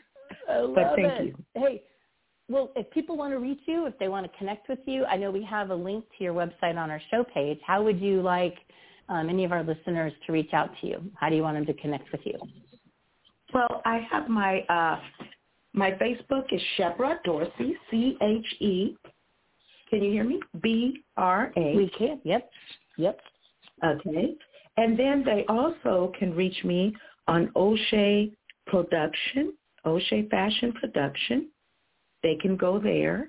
I 0.48 0.60
love 0.60 0.76
but 0.76 0.96
thank 0.96 1.14
it. 1.14 1.26
you. 1.26 1.36
Hey, 1.56 1.84
well, 2.50 2.72
if 2.76 2.90
people 2.92 3.16
want 3.16 3.34
to 3.34 3.40
reach 3.40 3.62
you, 3.66 3.86
if 3.86 3.98
they 4.00 4.08
want 4.08 4.32
to 4.32 4.38
connect 4.38 4.70
with 4.70 4.80
you, 4.86 5.06
I 5.06 5.18
know 5.18 5.30
we 5.32 5.44
have 5.44 5.70
a 5.70 5.76
link 5.76 6.06
to 6.18 6.24
your 6.24 6.34
website 6.34 6.78
on 6.78 6.90
our 6.90 7.02
show 7.12 7.24
page. 7.24 7.60
How 7.66 7.84
would 7.84 8.00
you 8.02 8.22
like 8.22 8.56
um, 9.08 9.30
any 9.30 9.44
of 9.44 9.52
our 9.52 9.64
listeners 9.64 10.14
to 10.26 10.34
reach 10.34 10.54
out 10.54 10.70
to 10.82 10.88
you? 10.88 11.12
How 11.16 11.30
do 11.30 11.36
you 11.36 11.44
want 11.44 11.58
them 11.58 11.66
to 11.68 11.74
connect 11.82 12.12
with 12.12 12.22
you? 12.26 12.40
Well, 13.54 13.82
I 13.86 14.00
have 14.12 14.30
my 14.30 14.62
uh, 14.62 15.00
my 15.74 15.92
Facebook 15.92 16.52
is 16.52 16.62
Chebra 16.78 17.18
Dorsey, 17.24 17.76
C 17.90 18.18
H 18.22 18.56
E. 18.60 18.96
Can 19.90 20.04
you 20.04 20.12
hear 20.12 20.24
me? 20.24 20.40
B 20.62 21.04
R 21.18 21.52
A. 21.56 21.76
We 21.76 21.92
can. 21.98 22.20
Yep. 22.24 22.50
Yep. 22.98 23.20
Okay. 23.84 24.36
And 24.78 24.98
then 24.98 25.24
they 25.26 25.46
also 25.48 26.12
can 26.18 26.36
reach 26.36 26.64
me 26.64 26.96
on 27.28 27.52
Ochea 27.56 28.32
Production, 28.68 29.54
Ochea 29.86 30.30
Fashion 30.30 30.74
Production 30.74 31.50
they 32.24 32.36
can 32.36 32.56
go 32.56 32.80
there. 32.80 33.28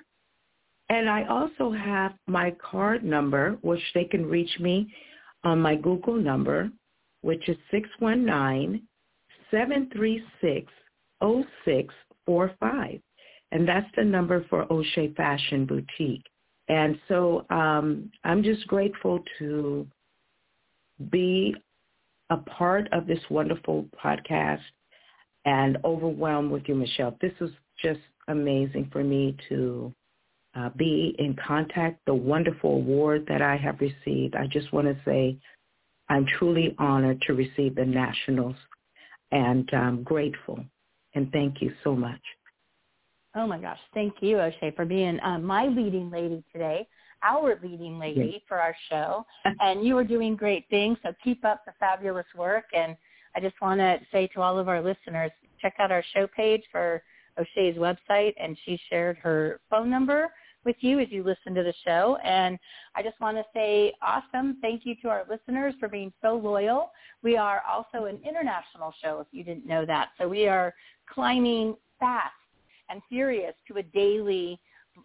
And 0.88 1.08
I 1.08 1.24
also 1.24 1.70
have 1.70 2.14
my 2.26 2.52
card 2.52 3.04
number, 3.04 3.56
which 3.62 3.82
they 3.94 4.04
can 4.04 4.26
reach 4.26 4.58
me 4.58 4.92
on 5.44 5.60
my 5.60 5.76
Google 5.76 6.16
number, 6.16 6.70
which 7.22 7.48
is 7.48 7.56
oh 11.20 11.44
619-736-0645. 12.30 13.00
And 13.52 13.66
that's 13.66 13.86
the 13.96 14.04
number 14.04 14.44
for 14.48 14.64
Ochea 14.66 15.14
Fashion 15.16 15.66
Boutique. 15.66 16.24
And 16.68 16.98
so 17.08 17.46
um, 17.50 18.10
I'm 18.22 18.44
just 18.44 18.66
grateful 18.68 19.24
to 19.38 19.86
be 21.10 21.54
a 22.30 22.36
part 22.36 22.88
of 22.92 23.06
this 23.08 23.18
wonderful 23.28 23.86
podcast 24.02 24.60
and 25.44 25.78
overwhelmed 25.84 26.52
with 26.52 26.62
you, 26.68 26.76
Michelle. 26.76 27.16
This 27.20 27.32
was 27.40 27.50
just 27.82 28.00
amazing 28.28 28.88
for 28.92 29.02
me 29.02 29.36
to 29.48 29.92
uh, 30.54 30.68
be 30.76 31.16
in 31.18 31.34
contact, 31.46 31.98
the 32.06 32.14
wonderful 32.14 32.70
award 32.76 33.24
that 33.28 33.42
I 33.42 33.56
have 33.56 33.80
received. 33.80 34.36
I 34.36 34.46
just 34.46 34.72
want 34.72 34.86
to 34.86 34.96
say 35.04 35.36
I'm 36.08 36.26
truly 36.38 36.74
honored 36.78 37.22
to 37.22 37.34
receive 37.34 37.74
the 37.74 37.84
Nationals 37.84 38.56
and 39.32 39.68
I'm 39.72 40.02
grateful. 40.02 40.64
And 41.14 41.30
thank 41.32 41.60
you 41.60 41.72
so 41.82 41.94
much. 41.94 42.20
Oh 43.36 43.46
my 43.46 43.58
gosh. 43.58 43.78
Thank 43.94 44.14
you, 44.20 44.36
Ochea, 44.36 44.74
for 44.74 44.84
being 44.84 45.20
uh, 45.20 45.38
my 45.38 45.66
leading 45.66 46.10
lady 46.10 46.42
today, 46.52 46.86
our 47.22 47.58
leading 47.62 47.98
lady 47.98 48.30
yes. 48.32 48.42
for 48.48 48.58
our 48.58 48.74
show. 48.88 49.24
and 49.60 49.84
you 49.84 49.96
are 49.96 50.04
doing 50.04 50.34
great 50.34 50.66
things. 50.68 50.98
So 51.02 51.12
keep 51.22 51.44
up 51.44 51.64
the 51.64 51.72
fabulous 51.78 52.26
work. 52.36 52.64
And 52.72 52.96
I 53.36 53.40
just 53.40 53.60
want 53.60 53.78
to 53.80 53.98
say 54.10 54.26
to 54.34 54.40
all 54.40 54.58
of 54.58 54.68
our 54.68 54.82
listeners, 54.82 55.30
check 55.60 55.74
out 55.78 55.92
our 55.92 56.04
show 56.12 56.26
page 56.26 56.62
for 56.72 57.02
Ochea's 57.38 57.76
website. 57.76 58.34
And 58.36 58.56
she 58.64 58.80
shared 58.88 59.16
her 59.18 59.60
phone 59.70 59.90
number 59.90 60.30
with 60.64 60.76
you 60.80 61.00
as 61.00 61.08
you 61.10 61.22
listen 61.22 61.54
to 61.54 61.62
the 61.62 61.74
show. 61.84 62.18
And 62.24 62.58
I 62.94 63.02
just 63.02 63.20
want 63.20 63.36
to 63.36 63.44
say 63.54 63.92
awesome. 64.02 64.58
Thank 64.60 64.82
you 64.84 64.94
to 65.02 65.08
our 65.08 65.24
listeners 65.28 65.74
for 65.80 65.88
being 65.88 66.12
so 66.22 66.36
loyal. 66.36 66.90
We 67.22 67.36
are 67.36 67.62
also 67.68 68.04
an 68.06 68.18
international 68.26 68.92
show, 69.02 69.20
if 69.20 69.26
you 69.32 69.44
didn't 69.44 69.66
know 69.66 69.86
that. 69.86 70.10
So 70.18 70.28
we 70.28 70.46
are 70.48 70.74
climbing 71.12 71.76
fast 71.98 72.32
and 72.88 73.00
furious 73.08 73.54
to 73.68 73.78
a 73.78 73.82
daily 73.82 74.60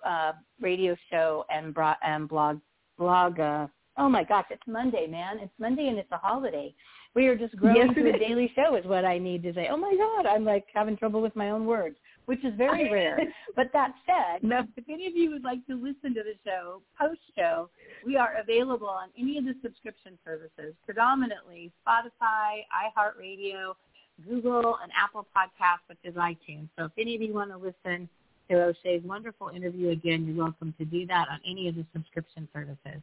uh, 0.06 0.34
radio 0.60 0.96
show 1.10 1.46
and, 1.50 1.74
bro- 1.74 1.94
and 2.04 2.28
blog 2.28 2.60
blog. 2.98 3.40
Uh, 3.40 3.68
oh 3.98 4.10
my 4.10 4.24
gosh, 4.24 4.46
it's 4.50 4.62
Monday, 4.68 5.08
man! 5.08 5.40
It's 5.40 5.54
Monday 5.60 5.88
and 5.88 5.98
it's 5.98 6.12
a 6.12 6.18
holiday. 6.18 6.74
We 7.14 7.28
are 7.28 7.36
just 7.36 7.56
growing 7.56 7.78
yes, 7.78 7.96
to 7.96 8.10
a 8.10 8.20
daily 8.20 8.52
show, 8.56 8.76
is 8.76 8.86
what 8.86 9.06
I 9.06 9.18
need 9.18 9.42
to 9.44 9.54
say. 9.54 9.70
Oh 9.72 9.78
my 9.78 9.96
God, 9.96 10.26
I'm 10.26 10.44
like 10.44 10.66
having 10.74 10.98
trouble 10.98 11.22
with 11.22 11.36
my 11.36 11.50
own 11.50 11.66
words, 11.66 11.96
which 12.26 12.44
is 12.44 12.54
very 12.56 12.92
rare. 12.92 13.20
But 13.56 13.72
that 13.74 13.94
said, 14.06 14.44
no. 14.44 14.64
if 14.76 14.84
any 14.90 15.08
of 15.08 15.16
you 15.16 15.32
would 15.32 15.44
like 15.44 15.66
to 15.68 15.76
listen 15.76 16.14
to 16.16 16.24
the 16.24 16.34
show 16.44 16.82
post 17.00 17.22
show, 17.38 17.70
we 18.06 18.18
are 18.18 18.36
available 18.42 18.88
on 18.88 19.10
any 19.18 19.38
of 19.38 19.46
the 19.46 19.56
subscription 19.64 20.18
services, 20.26 20.74
predominantly 20.86 21.72
Spotify, 21.88 22.64
iHeartRadio, 22.74 23.74
Google 24.28 24.78
and 24.82 24.92
Apple 24.98 25.28
Podcasts, 25.36 25.88
which 25.88 26.00
is 26.04 26.16
iTunes. 26.16 26.70
So 26.78 26.86
if 26.86 26.92
any 26.98 27.16
of 27.16 27.22
you 27.22 27.34
want 27.34 27.52
to 27.52 27.58
listen 27.58 28.10
to 28.50 28.56
Ochea's 28.56 29.04
wonderful 29.04 29.50
interview 29.50 29.90
again, 29.90 30.26
you're 30.26 30.44
welcome 30.44 30.74
to 30.78 30.86
do 30.86 31.06
that 31.08 31.28
on 31.30 31.40
any 31.48 31.68
of 31.68 31.76
the 31.76 31.86
subscription 31.94 32.48
services. 32.54 33.02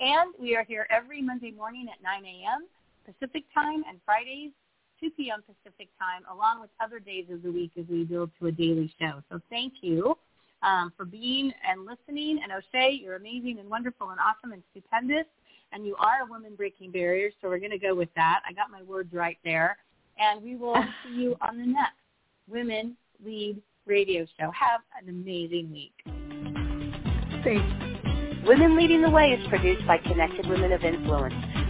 And 0.00 0.34
we 0.40 0.56
are 0.56 0.64
here 0.64 0.86
every 0.90 1.22
Monday 1.22 1.50
morning 1.50 1.86
at 1.92 2.02
9 2.02 2.24
a.m. 2.24 2.66
Pacific 3.04 3.44
time 3.54 3.84
and 3.88 4.00
Fridays 4.04 4.50
2 5.04 5.10
p.m. 5.10 5.42
Pacific 5.42 5.88
time, 5.98 6.22
along 6.32 6.60
with 6.60 6.70
other 6.82 6.98
days 6.98 7.26
of 7.30 7.42
the 7.42 7.52
week 7.52 7.72
as 7.78 7.84
we 7.90 8.04
build 8.04 8.30
to 8.40 8.46
a 8.46 8.52
daily 8.52 8.92
show. 8.98 9.22
So 9.30 9.40
thank 9.50 9.74
you 9.82 10.16
um, 10.62 10.92
for 10.96 11.04
being 11.04 11.52
and 11.68 11.84
listening. 11.84 12.40
And 12.42 12.52
Ochea, 12.52 13.02
you're 13.02 13.16
amazing 13.16 13.58
and 13.58 13.68
wonderful 13.68 14.10
and 14.10 14.18
awesome 14.18 14.52
and 14.52 14.62
stupendous. 14.70 15.26
And 15.72 15.84
you 15.84 15.94
are 15.96 16.24
a 16.24 16.30
woman 16.30 16.54
breaking 16.56 16.92
barriers, 16.92 17.34
so 17.42 17.48
we're 17.48 17.58
going 17.58 17.72
to 17.72 17.78
go 17.78 17.94
with 17.94 18.08
that. 18.16 18.40
I 18.48 18.52
got 18.52 18.70
my 18.70 18.82
words 18.82 19.12
right 19.12 19.38
there 19.44 19.76
and 20.18 20.42
we 20.42 20.56
will 20.56 20.76
see 21.04 21.14
you 21.14 21.36
on 21.40 21.58
the 21.58 21.66
next 21.66 21.96
Women 22.48 22.96
Lead 23.24 23.60
radio 23.86 24.26
show. 24.38 24.50
Have 24.50 24.80
an 25.00 25.08
amazing 25.08 25.70
week. 25.70 25.92
Thanks. 27.44 28.46
Women 28.46 28.76
Leading 28.76 29.00
the 29.00 29.10
Way 29.10 29.30
is 29.30 29.46
produced 29.48 29.86
by 29.86 29.98
Connected 29.98 30.46
Women 30.46 30.72
of 30.72 30.82
Influence, 30.82 31.34